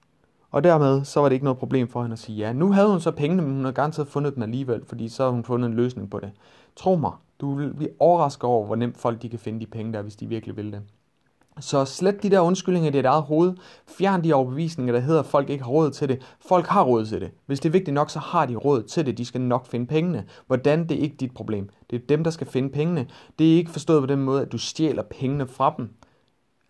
Og 0.52 0.64
dermed, 0.64 1.06
så 1.06 1.20
var 1.20 1.30
det 1.30 1.34
ikke 1.34 1.46
noget 1.46 1.60
problem 1.60 1.88
for 1.88 2.02
hende 2.02 2.14
at 2.14 2.20
sige 2.20 2.38
ja. 2.38 2.54
Nu 2.54 2.72
havde 2.72 2.90
hun 2.90 3.00
så 3.00 3.12
pengene, 3.12 3.42
men 3.42 3.52
hun 3.52 3.62
havde 3.62 3.74
garanteret 3.74 4.08
fundet 4.08 4.36
dem 4.36 4.44
alligevel, 4.44 4.86
fordi 4.86 5.10
så 5.10 5.24
havde 5.24 5.34
hun 5.34 5.44
fundet 5.44 5.70
en 5.70 5.76
løsning 5.76 6.10
på 6.10 6.20
det. 6.20 6.32
Tro 6.76 6.96
mig, 6.96 7.12
du 7.42 7.56
vil 7.56 7.74
blive 7.74 7.90
overrasket 8.00 8.44
over, 8.44 8.66
hvor 8.66 8.76
nemt 8.76 8.98
folk 8.98 9.22
de 9.22 9.30
kan 9.30 9.40
finde 9.40 9.60
de 9.60 9.66
penge 9.66 9.94
der, 9.94 10.02
hvis 10.02 10.16
de 10.16 10.28
virkelig 10.28 10.58
vil 10.58 10.72
det. 10.72 10.82
Så 11.60 11.86
slet 11.86 12.24
de 12.24 12.30
der 12.30 12.40
undskyldninger 12.40 12.90
i 12.90 12.94
dit 12.94 13.06
eget 13.06 13.24
hoved. 13.24 13.54
Fjern 13.88 14.24
de 14.24 14.34
overbevisninger, 14.34 14.94
der 14.94 15.00
hedder, 15.00 15.20
at 15.20 15.26
folk 15.26 15.50
ikke 15.50 15.64
har 15.64 15.72
råd 15.72 15.92
til 15.92 16.10
det. 16.10 16.22
Folk 16.48 16.68
har 16.68 16.84
råd 16.84 17.06
til 17.06 17.22
det. 17.22 17.32
Hvis 17.46 17.60
det 17.60 17.70
er 17.70 17.72
vigtigt 17.72 17.94
nok, 17.94 18.10
så 18.10 18.20
har 18.20 18.46
de 18.46 18.56
råd 18.56 18.84
til 18.84 19.06
det. 19.06 19.18
De 19.18 19.26
skal 19.26 19.42
nok 19.42 19.68
finde 19.68 19.86
pengene. 19.86 20.26
Hvordan, 20.48 20.90
det 20.90 20.98
er 20.98 21.02
ikke 21.02 21.16
dit 21.16 21.34
problem. 21.34 21.70
Det 21.90 22.02
er 22.02 22.06
dem, 22.10 22.24
der 22.24 22.32
skal 22.32 22.48
finde 22.48 22.70
pengene. 22.70 23.08
Det 23.40 23.52
er 23.52 23.56
ikke 23.56 23.72
forstået 23.72 24.02
på 24.02 24.06
den 24.06 24.20
måde, 24.20 24.42
at 24.42 24.52
du 24.52 24.58
stjæler 24.58 25.04
pengene 25.04 25.48
fra 25.48 25.74
dem. 25.78 25.90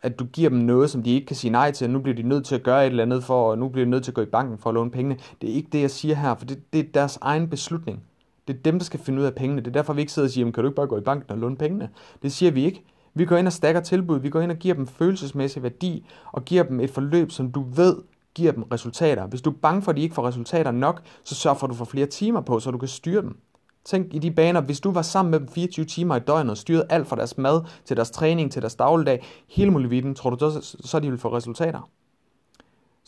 At 0.02 0.20
du 0.20 0.26
giver 0.26 0.50
dem 0.50 0.60
noget, 0.60 0.90
som 0.90 1.04
de 1.04 1.12
ikke 1.12 1.28
kan 1.28 1.36
sige 1.36 1.52
nej 1.52 1.72
til. 1.72 1.86
og 1.86 1.92
Nu 1.92 2.00
bliver 2.00 2.16
de 2.16 2.24
nødt 2.24 2.46
til 2.46 2.56
at 2.56 2.64
gøre 2.64 2.86
et 2.86 2.90
eller 2.90 3.04
andet 3.04 3.24
for, 3.24 3.52
og 3.52 3.58
nu 3.58 3.70
bliver 3.70 3.86
de 3.86 3.92
nødt 3.92 4.04
til 4.04 4.12
at 4.12 4.16
gå 4.16 4.22
i 4.22 4.26
banken 4.26 4.58
for 4.58 4.70
at 4.70 4.74
låne 4.74 4.92
pengene. 4.92 5.18
Det 5.42 5.50
er 5.50 5.54
ikke 5.54 5.70
det, 5.72 5.82
jeg 5.82 5.92
siger 5.92 6.16
her, 6.16 6.36
for 6.36 6.46
det, 6.46 6.74
det 6.74 6.80
er 6.80 6.92
deres 6.94 7.18
egen 7.22 7.50
beslutning. 7.50 8.04
Det 8.48 8.56
er 8.56 8.60
dem, 8.62 8.80
der 8.80 8.86
skal 8.86 9.00
finde 9.00 9.20
ud 9.20 9.26
af 9.26 9.36
pengene. 9.36 9.62
Det 9.62 9.68
er 9.68 9.72
derfor, 9.72 9.94
vi 9.94 10.02
ikke 10.02 10.14
sidder 10.14 10.28
og 10.28 10.32
siger, 10.32 10.52
kan 10.52 10.64
du 10.64 10.70
ikke 10.70 10.76
bare 10.76 10.88
gå 10.88 10.98
i 10.98 11.02
banken 11.02 11.32
og 11.32 11.38
låne 11.38 11.58
pengene? 11.58 11.90
Det 12.22 12.32
siger 12.32 12.52
vi 12.52 12.66
ikke. 12.66 12.84
Vi 13.18 13.26
går 13.26 13.38
ind 13.38 13.48
og 13.48 13.54
stakker 13.54 13.82
tilbud, 13.82 14.20
vi 14.20 14.30
går 14.30 14.42
ind 14.42 14.52
og 14.52 14.58
giver 14.58 14.76
dem 14.76 14.88
følelsesmæssig 14.88 15.64
værdi, 15.64 16.06
og 16.32 16.46
giver 16.46 16.64
dem 16.64 16.80
et 16.80 16.90
forløb, 16.90 17.32
som 17.32 17.52
du 17.52 17.66
ved 17.76 17.96
giver 18.36 18.52
dem 18.52 18.64
resultater. 18.64 19.28
Hvis 19.28 19.42
du 19.42 19.50
er 19.50 19.56
bange 19.62 19.82
for, 19.82 19.92
at 19.92 19.98
de 19.98 20.02
ikke 20.02 20.16
får 20.16 20.28
resultater 20.28 20.72
nok, 20.72 21.02
så 21.24 21.36
sørg 21.36 21.58
for, 21.58 21.68
at 21.68 21.72
du 21.72 21.76
får 21.76 21.86
flere 21.86 22.06
timer 22.06 22.42
på, 22.42 22.60
så 22.60 22.72
du 22.72 22.78
kan 22.78 22.88
styre 22.88 23.22
dem. 23.22 23.38
Tænk 23.86 24.14
i 24.14 24.20
de 24.20 24.32
baner, 24.32 24.62
hvis 24.62 24.80
du 24.80 24.92
var 24.92 25.02
sammen 25.02 25.32
med 25.32 25.40
dem 25.40 25.48
24 25.48 25.86
timer 25.86 26.16
i 26.16 26.20
døgnet 26.20 26.52
og 26.52 26.58
styrede 26.58 26.86
alt 26.90 27.08
fra 27.08 27.16
deres 27.16 27.38
mad 27.38 27.62
til 27.86 27.96
deres 27.98 28.12
træning 28.12 28.52
til 28.52 28.62
deres 28.62 28.76
dagligdag, 28.76 29.26
hele 29.50 29.72
muligheden, 29.72 30.16
tror 30.16 30.30
du 30.30 30.52
så, 30.52 30.78
så 30.80 31.00
de 31.00 31.10
vil 31.10 31.20
få 31.20 31.36
resultater? 31.36 31.90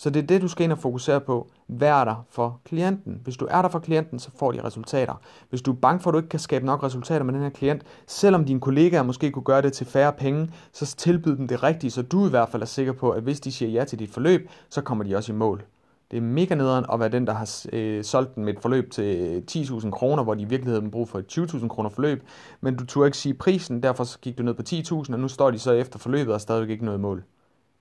Så 0.02 0.10
det 0.10 0.24
er 0.24 0.28
det, 0.28 0.42
du 0.42 0.48
skal 0.48 0.64
ind 0.64 0.72
og 0.72 0.78
fokusere 0.78 1.22
på. 1.22 1.48
Hvad 1.68 1.88
er 1.88 2.04
der 2.04 2.26
for 2.30 2.60
klienten? 2.66 3.22
Hvis 3.24 3.38
du 3.38 3.48
er 3.50 3.62
der 3.62 3.70
for 3.70 3.80
klienten, 3.80 4.20
så 4.20 4.30
får 4.36 4.52
de 4.52 4.64
resultater. 4.64 5.14
Hvis 5.50 5.62
du 5.62 5.72
er 5.72 5.76
bange 5.76 6.00
for, 6.00 6.10
at 6.10 6.14
du 6.14 6.18
ikke 6.18 6.30
kan 6.30 6.40
skabe 6.40 6.66
nok 6.66 6.84
resultater 6.84 7.24
med 7.24 7.34
den 7.34 7.42
her 7.42 7.50
klient, 7.50 7.84
selvom 8.08 8.46
dine 8.46 8.60
kollegaer 8.60 9.04
måske 9.04 9.32
kunne 9.32 9.44
gøre 9.44 9.62
det 9.62 9.74
til 9.74 9.88
færre 9.88 10.14
penge, 10.14 10.50
så 10.74 10.96
tilbyd 10.96 11.36
dem 11.38 11.48
det 11.48 11.64
rigtige, 11.64 11.92
så 11.92 12.02
du 12.02 12.28
i 12.28 12.30
hvert 12.30 12.50
fald 12.50 12.62
er 12.62 12.66
sikker 12.66 12.94
på, 12.94 13.12
at 13.12 13.24
hvis 13.24 13.40
de 13.40 13.52
siger 13.52 13.72
ja 13.72 13.84
til 13.84 14.00
dit 14.00 14.10
forløb, 14.10 14.50
så 14.70 14.82
kommer 14.82 15.04
de 15.04 15.16
også 15.16 15.32
i 15.32 15.36
mål. 15.36 15.64
Det 16.12 16.18
er 16.18 16.22
mega 16.22 16.56
nederen 16.56 16.86
at 16.94 17.00
være 17.00 17.10
den, 17.10 17.28
der 17.28 17.34
har 17.34 17.66
øh, 17.74 18.04
solgt 18.04 18.36
dem 18.36 18.48
et 18.48 18.60
forløb 18.62 18.92
til 18.92 19.44
10.000 19.52 19.90
kroner, 19.90 20.24
hvor 20.24 20.34
de 20.34 20.42
i 20.42 20.46
virkeligheden 20.46 20.86
har 20.86 20.92
brug 20.92 21.10
for 21.10 21.20
et 21.20 21.38
20.000 21.38 21.68
kroner 21.68 21.90
forløb, 21.90 22.24
men 22.62 22.76
du 22.76 22.86
turde 22.86 23.08
ikke 23.08 23.18
sige 23.18 23.34
prisen, 23.34 23.84
derfor 23.84 24.04
så 24.04 24.20
gik 24.20 24.38
du 24.38 24.44
ned 24.44 24.54
på 24.54 24.64
10.000, 24.70 25.14
og 25.14 25.20
nu 25.20 25.28
står 25.28 25.52
de 25.52 25.60
så 25.60 25.72
efter 25.72 26.00
forløbet 26.00 26.34
og 26.34 26.42
stadigvæk 26.42 26.70
ikke 26.70 26.86
noget 26.86 27.00
mål. 27.00 27.24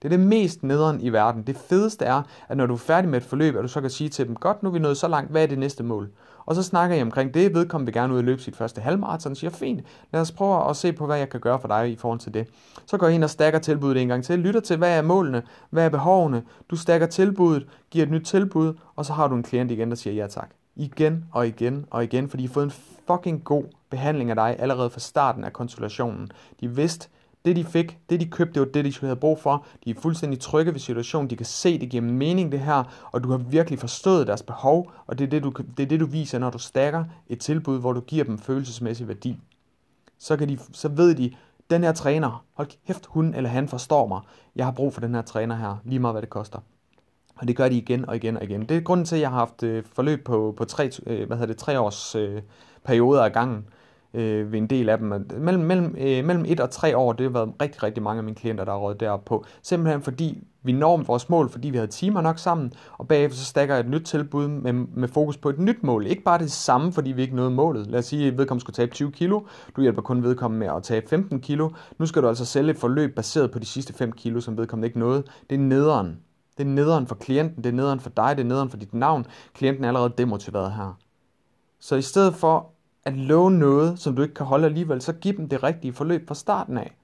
Det 0.02 0.12
er 0.12 0.16
det 0.16 0.26
mest 0.26 0.62
nederen 0.62 1.00
i 1.00 1.08
verden. 1.08 1.42
Det 1.42 1.56
fedeste 1.56 2.04
er, 2.04 2.22
at 2.48 2.56
når 2.56 2.66
du 2.66 2.74
er 2.74 2.78
færdig 2.78 3.10
med 3.10 3.18
et 3.18 3.24
forløb, 3.24 3.56
at 3.56 3.62
du 3.62 3.68
så 3.68 3.80
kan 3.80 3.90
sige 3.90 4.10
til 4.10 4.26
dem, 4.26 4.36
godt, 4.36 4.62
nu 4.62 4.68
er 4.68 4.72
vi 4.72 4.78
nået 4.78 4.96
så 4.96 5.08
langt, 5.08 5.30
hvad 5.30 5.42
er 5.42 5.46
det 5.46 5.58
næste 5.58 5.82
mål? 5.82 6.10
Og 6.46 6.54
så 6.54 6.62
snakker 6.62 6.96
jeg 6.96 7.04
omkring 7.04 7.34
det, 7.34 7.54
vedkommende 7.54 7.86
vil 7.92 8.00
gerne 8.00 8.12
ud 8.12 8.18
og 8.18 8.24
løbe 8.24 8.42
sit 8.42 8.56
første 8.56 8.80
halvmarathon, 8.80 9.34
siger, 9.34 9.50
fint, 9.50 9.80
lad 10.12 10.20
os 10.20 10.32
prøve 10.32 10.70
at 10.70 10.76
se 10.76 10.92
på, 10.92 11.06
hvad 11.06 11.18
jeg 11.18 11.28
kan 11.28 11.40
gøre 11.40 11.60
for 11.60 11.68
dig 11.68 11.90
i 11.90 11.96
forhold 11.96 12.20
til 12.20 12.34
det. 12.34 12.48
Så 12.86 12.96
går 12.96 13.06
jeg 13.06 13.14
ind 13.14 13.24
og 13.24 13.30
stakker 13.30 13.58
tilbuddet 13.58 14.02
en 14.02 14.08
gang 14.08 14.24
til, 14.24 14.38
lytter 14.38 14.60
til, 14.60 14.76
hvad 14.76 14.98
er 14.98 15.02
målene, 15.02 15.42
hvad 15.70 15.84
er 15.84 15.88
behovene, 15.88 16.42
du 16.70 16.76
stakker 16.76 17.06
tilbuddet, 17.06 17.66
giver 17.90 18.04
et 18.04 18.10
nyt 18.10 18.24
tilbud, 18.24 18.74
og 18.96 19.04
så 19.06 19.12
har 19.12 19.28
du 19.28 19.34
en 19.34 19.42
klient 19.42 19.70
igen, 19.70 19.90
der 19.90 19.96
siger 19.96 20.14
ja 20.14 20.26
tak. 20.26 20.50
Igen 20.76 21.24
og 21.32 21.46
igen 21.46 21.86
og 21.90 22.04
igen, 22.04 22.28
fordi 22.28 22.42
de 22.42 22.48
har 22.48 22.54
fået 22.54 22.64
en 22.64 22.72
fucking 23.06 23.44
god 23.44 23.64
behandling 23.90 24.30
af 24.30 24.36
dig 24.36 24.56
allerede 24.58 24.90
fra 24.90 25.00
starten 25.00 25.44
af 25.44 25.52
konsultationen. 25.52 26.28
De 26.60 26.68
vidste, 26.68 27.08
det 27.48 27.56
de 27.56 27.70
fik, 27.70 27.98
det 28.10 28.20
de 28.20 28.26
købte, 28.26 28.54
det 28.54 28.60
var 28.60 28.72
det, 28.72 28.84
de 28.84 28.92
havde 29.00 29.16
brug 29.16 29.40
for. 29.40 29.66
De 29.84 29.90
er 29.90 29.94
fuldstændig 29.94 30.40
trygge 30.40 30.72
ved 30.72 30.80
situationen. 30.80 31.30
De 31.30 31.36
kan 31.36 31.46
se, 31.46 31.78
det 31.78 31.90
giver 31.90 32.02
mening 32.02 32.52
det 32.52 32.60
her, 32.60 33.08
og 33.12 33.24
du 33.24 33.30
har 33.30 33.38
virkelig 33.38 33.78
forstået 33.78 34.26
deres 34.26 34.42
behov, 34.42 34.92
og 35.06 35.18
det 35.18 35.24
er 35.24 35.30
det, 35.30 35.42
du, 35.42 35.52
det, 35.76 35.82
er 35.82 35.86
det, 35.86 36.00
du 36.00 36.06
viser, 36.06 36.38
når 36.38 36.50
du 36.50 36.58
stakker 36.58 37.04
et 37.28 37.40
tilbud, 37.40 37.80
hvor 37.80 37.92
du 37.92 38.00
giver 38.00 38.24
dem 38.24 38.38
følelsesmæssig 38.38 39.08
værdi. 39.08 39.36
Så, 40.18 40.36
kan 40.36 40.48
de, 40.48 40.58
så 40.72 40.88
ved 40.88 41.14
de, 41.14 41.34
den 41.70 41.84
her 41.84 41.92
træner, 41.92 42.44
hold 42.52 42.68
kæft, 42.86 43.06
hun 43.06 43.34
eller 43.34 43.50
han 43.50 43.68
forstår 43.68 44.06
mig. 44.06 44.20
Jeg 44.56 44.64
har 44.64 44.72
brug 44.72 44.94
for 44.94 45.00
den 45.00 45.14
her 45.14 45.22
træner 45.22 45.56
her, 45.56 45.76
lige 45.84 45.98
meget 45.98 46.14
hvad 46.14 46.22
det 46.22 46.30
koster. 46.30 46.58
Og 47.36 47.48
det 47.48 47.56
gør 47.56 47.68
de 47.68 47.76
igen 47.76 48.08
og 48.08 48.16
igen 48.16 48.36
og 48.36 48.44
igen. 48.44 48.60
Det 48.60 48.76
er 48.76 48.80
grunden 48.80 49.06
til, 49.06 49.16
at 49.16 49.20
jeg 49.22 49.30
har 49.30 49.38
haft 49.38 49.62
øh, 49.62 49.84
forløb 49.92 50.24
på, 50.24 50.54
på 50.56 50.64
tre, 50.64 50.90
øh, 51.06 51.26
hvad 51.26 51.36
hedder 51.36 51.52
det, 51.52 51.56
tre 51.56 51.80
års 51.80 52.14
øh, 52.14 52.42
perioder 52.84 53.24
af 53.24 53.32
gangen 53.32 53.66
øh, 54.14 54.52
ved 54.52 54.58
en 54.58 54.66
del 54.66 54.88
af 54.88 54.98
dem. 54.98 55.26
Mellem, 55.38 55.64
mellem, 55.64 55.96
øh, 55.98 56.24
mellem 56.24 56.44
et 56.48 56.60
og 56.60 56.70
tre 56.70 56.96
år, 56.96 57.12
det 57.12 57.24
har 57.24 57.30
været 57.30 57.52
rigtig, 57.62 57.82
rigtig 57.82 58.02
mange 58.02 58.18
af 58.18 58.24
mine 58.24 58.34
klienter, 58.34 58.64
der 58.64 58.72
har 58.72 58.78
råd 58.78 58.94
deroppe 58.94 59.24
på. 59.24 59.44
Simpelthen 59.62 60.02
fordi 60.02 60.42
vi 60.62 60.72
når 60.72 60.96
vores 60.96 61.28
mål, 61.28 61.50
fordi 61.50 61.70
vi 61.70 61.76
havde 61.76 61.90
timer 61.90 62.20
nok 62.20 62.38
sammen, 62.38 62.72
og 62.98 63.08
bagefter 63.08 63.38
så 63.38 63.44
stakker 63.44 63.74
jeg 63.74 63.84
et 63.84 63.90
nyt 63.90 64.02
tilbud 64.02 64.48
med, 64.48 64.72
med 64.72 65.08
fokus 65.08 65.36
på 65.36 65.48
et 65.48 65.58
nyt 65.58 65.82
mål. 65.82 66.06
Ikke 66.06 66.22
bare 66.22 66.38
det 66.38 66.52
samme, 66.52 66.92
fordi 66.92 67.12
vi 67.12 67.22
ikke 67.22 67.36
nåede 67.36 67.50
målet. 67.50 67.86
Lad 67.86 67.98
os 67.98 68.04
sige, 68.04 68.26
at 68.26 68.38
vedkommende 68.38 68.60
skulle 68.60 68.74
tabe 68.74 68.94
20 68.94 69.12
kilo. 69.12 69.40
Du 69.76 69.80
hjælper 69.80 70.02
kun 70.02 70.22
vedkommende 70.22 70.66
med 70.66 70.76
at 70.76 70.82
tabe 70.82 71.08
15 71.08 71.40
kilo. 71.40 71.70
Nu 71.98 72.06
skal 72.06 72.22
du 72.22 72.28
altså 72.28 72.44
sælge 72.44 72.70
et 72.70 72.76
forløb 72.76 73.14
baseret 73.16 73.50
på 73.50 73.58
de 73.58 73.66
sidste 73.66 73.92
5 73.92 74.12
kilo, 74.12 74.40
som 74.40 74.58
vedkommende 74.58 74.86
ikke 74.86 74.98
nåede. 74.98 75.22
Det 75.50 75.56
er 75.56 75.60
nederen. 75.60 76.18
Det 76.58 76.64
er 76.64 76.68
nederen 76.68 77.06
for 77.06 77.14
klienten, 77.14 77.64
det 77.64 77.70
er 77.70 77.74
nederen 77.74 78.00
for 78.00 78.10
dig, 78.10 78.36
det 78.36 78.42
er 78.42 78.48
nederen 78.48 78.70
for 78.70 78.76
dit 78.76 78.94
navn. 78.94 79.26
Klienten 79.54 79.84
er 79.84 79.88
allerede 79.88 80.12
demotiveret 80.18 80.72
her. 80.72 80.98
Så 81.80 81.96
i 81.96 82.02
stedet 82.02 82.34
for 82.34 82.70
at 83.04 83.16
love 83.16 83.50
noget, 83.50 83.98
som 83.98 84.16
du 84.16 84.22
ikke 84.22 84.34
kan 84.34 84.46
holde 84.46 84.66
alligevel, 84.66 85.02
så 85.02 85.12
giv 85.12 85.36
dem 85.36 85.48
det 85.48 85.62
rigtige 85.62 85.92
forløb 85.92 86.28
fra 86.28 86.34
starten 86.34 86.78
af. 86.78 86.96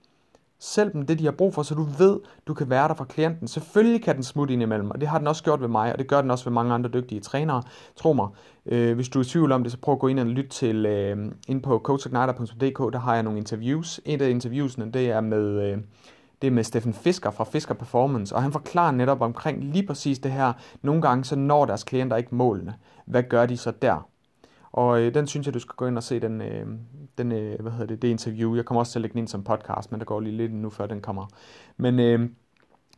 Selv 0.59 0.93
dem 0.93 1.07
det, 1.07 1.19
de 1.19 1.25
har 1.25 1.33
brug 1.33 1.55
for, 1.55 1.63
så 1.63 1.75
du 1.75 1.83
ved, 1.83 2.21
du 2.47 2.55
kan 2.55 2.71
være 2.71 2.89
der 2.89 2.95
for 2.95 3.05
klienten. 3.05 3.49
Selvfølgelig 3.49 4.03
kan 4.03 4.15
den 4.15 4.23
smutte 4.23 4.55
ind 4.55 4.63
imellem, 4.63 4.91
og 4.91 5.01
det 5.01 5.09
har 5.09 5.19
den 5.19 5.27
også 5.27 5.43
gjort 5.43 5.61
ved 5.61 5.69
mig, 5.69 5.93
og 5.93 5.99
det 5.99 6.09
gør 6.09 6.21
den 6.21 6.31
også 6.31 6.45
ved 6.45 6.53
mange 6.53 6.75
andre 6.75 6.91
dygtige 6.91 7.21
trænere. 7.21 7.63
Tro 7.97 8.13
mig, 8.13 8.29
øh, 8.67 8.95
hvis 8.95 9.09
du 9.09 9.19
er 9.19 9.23
i 9.25 9.27
tvivl 9.27 9.53
om 9.53 9.63
det, 9.63 9.73
så 9.73 9.79
prøv 9.79 9.93
at 9.93 9.99
gå 9.99 10.09
ind 10.09 10.21
og 10.21 10.27
lytte 10.27 10.51
til, 10.51 10.87
øh, 10.87 11.33
ind 11.49 11.63
på 11.63 11.79
coachigniter.dk, 11.79 12.93
der 12.93 12.99
har 12.99 13.15
jeg 13.15 13.23
nogle 13.23 13.39
interviews. 13.39 14.01
Et 14.05 14.23
af 14.23 14.31
interviewsene, 14.31 14.93
det 14.93 15.11
er 15.11 15.21
med... 15.21 15.73
Øh, 15.73 15.79
det 16.43 16.47
er 16.49 16.53
med 16.53 16.65
Steffen 16.65 16.95
Fisker 16.95 17.31
fra 17.31 17.45
Fisker 17.45 17.75
Performance, 17.75 18.35
og 18.35 18.43
han 18.43 18.53
forklarer 18.53 18.91
netop 18.93 19.21
omkring 19.21 19.65
lige 19.65 19.87
præcis 19.87 20.19
det 20.19 20.33
her. 20.33 20.53
Nogle 20.83 21.03
gange 21.03 21.25
så 21.25 21.37
når 21.37 21.65
deres 21.65 21.85
klienter 21.85 22.17
ikke 22.17 22.35
målene. 22.35 22.75
Hvad 23.07 23.23
gør 23.23 23.47
de 23.47 23.57
så 23.57 23.73
der? 23.83 24.09
Og 24.75 25.01
øh, 25.01 25.15
den 25.15 25.27
synes 25.27 25.47
jeg, 25.47 25.55
du 25.55 25.59
skal 25.59 25.75
gå 25.77 25.87
ind 25.87 25.97
og 25.97 26.03
se, 26.03 26.21
den, 26.21 26.41
øh, 26.41 26.67
den 27.19 27.33
øh, 27.33 27.61
hvad 27.61 27.73
hedder 27.73 27.87
det, 27.87 28.03
det 28.03 28.09
interview. 28.09 28.57
Jeg 28.57 28.65
kommer 28.65 28.81
også 28.81 28.93
til 28.93 28.99
at 28.99 29.01
lægge 29.03 29.13
den 29.13 29.19
ind 29.19 29.29
som 29.29 29.45
podcast, 29.45 29.91
men 29.91 30.01
der 30.01 30.07
går 30.07 30.21
lige 30.21 30.37
lidt 30.37 30.55
nu, 30.55 30.71
før 30.71 30.87
den 30.87 31.01
kommer. 31.01 31.27
Men 31.77 32.01
øh, 32.01 32.29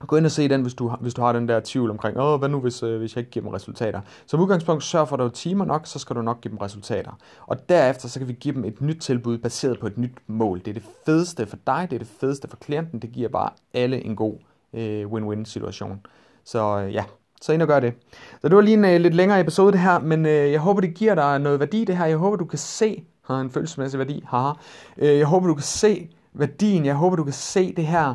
gå 0.07 0.17
ind 0.17 0.25
og 0.25 0.31
se 0.31 0.49
den, 0.49 0.63
hvis 0.63 0.75
du, 0.75 0.89
hvis 0.89 1.15
du 1.15 1.23
har 1.23 1.33
den 1.33 1.49
der 1.49 1.61
tvivl 1.65 1.91
omkring, 1.91 2.19
åh, 2.19 2.39
hvad 2.39 2.49
nu, 2.49 2.61
hvis, 2.61 2.83
øh, 2.83 2.99
hvis 2.99 3.17
jeg 3.17 3.21
ikke 3.21 3.31
giver 3.31 3.45
dem 3.45 3.53
resultater. 3.53 4.01
Som 4.27 4.41
udgangspunkt, 4.41 4.85
sørg 4.85 5.09
for, 5.09 5.17
at 5.17 5.21
du 5.21 5.29
timer 5.29 5.65
nok, 5.65 5.87
så 5.87 5.99
skal 5.99 6.17
du 6.17 6.23
nok 6.23 6.41
give 6.41 6.51
dem 6.51 6.59
resultater. 6.59 7.13
Og 7.47 7.69
derefter, 7.69 8.09
så 8.09 8.19
kan 8.19 8.29
vi 8.29 8.33
give 8.33 8.55
dem 8.55 8.65
et 8.65 8.81
nyt 8.81 9.01
tilbud, 9.01 9.39
baseret 9.39 9.81
på 9.81 9.87
et 9.87 9.99
nyt 9.99 10.19
mål. 10.27 10.59
Det 10.59 10.69
er 10.69 10.75
det 10.75 10.87
fedeste 11.07 11.47
for 11.47 11.59
dig, 11.67 11.87
det 11.91 11.97
er 11.97 12.01
det 12.01 12.09
fedeste 12.21 12.49
for 12.49 12.57
klienten, 12.57 12.99
det 12.99 13.13
giver 13.13 13.29
bare 13.29 13.51
alle 13.75 14.05
en 14.05 14.17
god 14.17 14.35
øh, 14.73 15.07
win-win 15.07 15.45
situation. 15.45 16.07
Så 16.45 16.81
øh, 16.81 16.95
ja, 16.95 17.05
så 17.43 17.53
ind 17.53 17.63
og 17.63 17.69
gør 17.69 17.81
det. 17.81 17.95
Så 18.41 18.49
det 18.49 18.57
var 18.57 18.63
lige 18.63 18.75
en 18.75 18.85
uh, 18.85 19.01
lidt 19.01 19.15
længere 19.15 19.41
episode 19.41 19.73
det 19.73 19.81
her, 19.81 19.99
men 19.99 20.25
uh, 20.25 20.31
jeg 20.31 20.61
håber, 20.61 20.81
det 20.81 20.95
giver 20.95 21.15
dig 21.15 21.39
noget 21.39 21.61
værdi 21.61 21.85
det 21.85 21.97
her. 21.97 22.07
Jeg 22.07 22.17
håber, 22.17 22.37
du 22.37 22.45
kan 22.45 22.59
se, 22.59 23.05
har 23.23 23.41
en 23.41 23.51
følelsesmæssig 23.51 23.99
værdi, 23.99 24.25
haha. 24.29 24.51
Uh, 24.97 25.05
jeg 25.05 25.27
håber, 25.27 25.47
du 25.47 25.55
kan 25.55 25.63
se 25.63 26.09
værdien. 26.33 26.87
Jeg 26.87 26.95
håber, 26.95 27.17
du 27.17 27.25
kan 27.25 27.33
se 27.33 27.75
det 27.75 27.87
her 27.87 28.15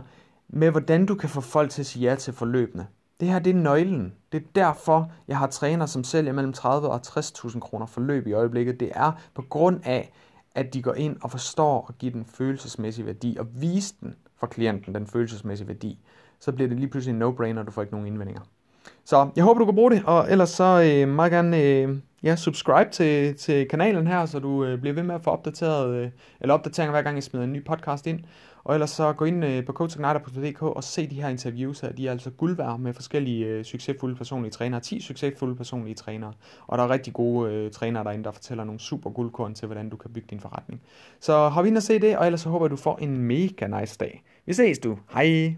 med, 0.50 0.72
hvordan 0.72 1.06
du 1.06 1.16
kan 1.16 1.30
få 1.30 1.42
folk 1.42 1.72
til 1.72 1.82
at 1.82 1.86
sige 1.86 2.10
ja 2.10 2.16
til 2.16 2.34
forløbene. 2.34 2.88
Det 3.20 3.28
her, 3.28 3.40
det 3.40 3.50
er 3.50 3.60
nøglen. 3.60 4.14
Det 4.32 4.42
er 4.42 4.46
derfor, 4.56 5.12
jeg 5.28 5.38
har 5.38 5.48
træner, 5.48 5.86
som 5.86 6.04
sælger 6.04 6.34
mellem 6.34 6.54
30 6.54 6.90
og 6.90 7.02
60.000 7.08 7.60
kroner 7.60 7.86
forløb 7.86 8.28
i 8.28 8.34
øjeblikket. 8.34 8.80
Det 8.80 8.92
er 8.96 9.12
på 9.34 9.42
grund 9.42 9.80
af, 9.84 10.12
at 10.56 10.74
de 10.74 10.82
går 10.82 10.94
ind 10.94 11.18
og 11.22 11.32
forstår 11.32 11.86
at 11.90 11.98
give 11.98 12.14
den 12.14 12.26
følelsesmæssige 12.26 13.06
værdi, 13.06 13.38
og 13.40 13.48
vise 13.54 13.96
den 14.02 14.16
for 14.38 14.48
klienten, 14.48 14.96
den 14.96 15.08
følelsesmæssige 15.08 15.68
værdi. 15.68 16.00
Så 16.40 16.52
bliver 16.52 16.70
det 16.70 16.80
lige 16.80 16.90
pludselig 16.90 17.14
en 17.16 17.22
no-brainer, 17.22 17.60
og 17.60 17.66
du 17.66 17.72
får 17.72 17.82
ikke 17.82 17.94
nogen 17.94 18.08
indvendinger. 18.08 18.42
Så 19.06 19.30
jeg 19.36 19.44
håber, 19.44 19.60
du 19.60 19.66
kan 19.66 19.76
bruge 19.76 19.92
det, 19.92 20.04
og 20.06 20.32
ellers 20.32 20.50
så 20.50 20.82
øh, 21.04 21.08
meget 21.08 21.32
gerne 21.32 21.62
øh, 21.62 21.98
ja, 22.24 22.36
subscribe 22.36 22.90
til, 22.92 23.36
til 23.36 23.68
kanalen 23.68 24.08
her, 24.08 24.26
så 24.26 24.40
du 24.40 24.66
øh, 24.66 24.80
bliver 24.80 24.94
ved 24.94 25.04
med 25.04 25.16
at 25.16 25.22
få 25.22 25.30
opdateret, 25.30 25.96
øh, 25.96 26.10
eller 26.42 26.54
opdateringer 26.54 26.92
hver 26.92 27.02
gang 27.02 27.16
jeg 27.16 27.24
smider 27.24 27.46
en 27.46 27.54
ny 27.54 27.66
podcast 27.66 28.08
ind. 28.08 28.20
Og 28.64 28.74
ellers 28.74 28.90
så 28.90 29.14
gå 29.14 29.26
ind 29.26 29.46
øh, 29.46 29.66
på 29.66 29.74
coachignider.dk 29.74 30.62
og 30.62 30.84
se 30.84 31.08
de 31.08 31.22
her 31.22 31.30
interviews 31.30 31.80
her. 31.80 31.92
De 31.92 32.08
er 32.08 32.12
altså 32.12 32.30
guld 32.30 32.56
værd 32.56 32.80
med 32.80 32.94
forskellige 32.94 33.46
øh, 33.46 33.64
succesfulde 33.64 34.16
personlige 34.16 34.52
trænere. 34.52 34.80
10 34.80 35.02
succesfulde 35.02 35.56
personlige 35.56 35.96
trænere. 35.96 36.34
Og 36.68 36.78
der 36.78 36.84
er 36.84 36.90
rigtig 36.90 37.14
gode 37.14 37.54
øh, 37.54 37.72
trænere 37.72 38.04
derinde, 38.04 38.24
der 38.24 38.32
fortæller 38.32 38.64
nogle 38.64 38.80
super 38.80 39.10
guldkorn 39.10 39.54
til, 39.54 39.66
hvordan 39.66 39.90
du 39.90 39.98
kan 39.98 40.14
bygge 40.14 40.28
din 40.30 40.40
forretning. 40.40 40.82
Så 41.20 41.50
hop 41.50 41.66
ind 41.66 41.78
og 41.78 41.84
se 41.84 42.00
det, 42.00 42.18
og 42.18 42.26
ellers 42.26 42.42
så 42.42 42.50
håber 42.50 42.66
jeg, 42.66 42.72
du 42.72 42.76
får 42.76 42.98
en 42.98 43.18
mega 43.18 43.68
nice 43.80 43.98
dag. 43.98 44.24
Vi 44.46 44.54
ses 44.54 44.80
du. 44.80 44.98
Hej! 45.14 45.56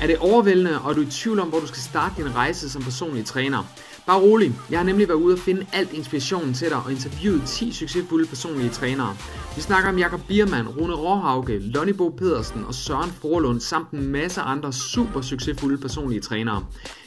Er 0.00 0.06
det 0.06 0.18
overvældende, 0.18 0.80
og 0.80 0.90
er 0.90 0.94
du 0.94 1.00
i 1.00 1.06
tvivl 1.06 1.38
om, 1.38 1.48
hvor 1.48 1.60
du 1.60 1.66
skal 1.66 1.82
starte 1.82 2.22
din 2.22 2.34
rejse 2.34 2.70
som 2.70 2.82
personlig 2.82 3.24
træner? 3.24 3.64
Bare 4.06 4.20
rolig, 4.20 4.54
jeg 4.70 4.78
har 4.78 4.86
nemlig 4.86 5.08
været 5.08 5.18
ude 5.18 5.34
og 5.34 5.38
finde 5.38 5.66
alt 5.72 5.92
inspirationen 5.92 6.54
til 6.54 6.68
dig 6.68 6.76
og 6.84 6.92
interviewet 6.92 7.42
10 7.46 7.72
succesfulde 7.72 8.26
personlige 8.26 8.70
trænere. 8.70 9.16
Vi 9.56 9.60
snakker 9.60 9.88
om 9.88 9.98
Jakob 9.98 10.20
Biermann, 10.28 10.68
Rune 10.68 10.94
Råhauke, 10.94 11.58
Lonnie 11.58 11.94
Bo 11.94 12.08
Pedersen 12.08 12.64
og 12.64 12.74
Søren 12.74 13.10
Forlund 13.10 13.60
samt 13.60 13.90
en 13.90 14.06
masse 14.06 14.40
andre 14.40 14.72
super 14.72 15.20
succesfulde 15.20 15.78
personlige 15.78 16.20
trænere. 16.20 16.64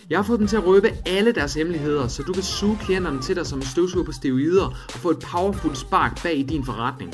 Jeg 0.09 0.17
har 0.17 0.23
fået 0.23 0.39
dem 0.39 0.47
til 0.47 0.57
at 0.57 0.65
røbe 0.65 0.89
alle 1.05 1.31
deres 1.31 1.53
hemmeligheder, 1.53 2.07
så 2.07 2.23
du 2.23 2.33
kan 2.33 2.43
suge 2.43 2.77
klienterne 2.81 3.21
til 3.21 3.35
dig 3.35 3.47
som 3.47 3.59
en 3.59 3.65
støvsuger 3.65 4.05
på 4.05 4.11
steroider 4.11 4.65
og 4.65 4.99
få 4.99 5.09
et 5.09 5.19
powerful 5.19 5.75
spark 5.75 6.23
bag 6.23 6.37
i 6.37 6.43
din 6.43 6.65
forretning. 6.65 7.13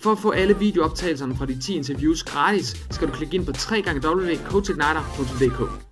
For 0.00 0.12
at 0.12 0.18
få 0.18 0.30
alle 0.30 0.58
videooptagelserne 0.58 1.36
fra 1.36 1.46
de 1.46 1.60
10 1.60 1.76
interviews 1.76 2.22
gratis, 2.22 2.86
skal 2.90 3.08
du 3.08 3.12
klikke 3.12 3.34
ind 3.34 3.46
på 3.46 3.52
www.coachigniter.dk. 3.52 5.89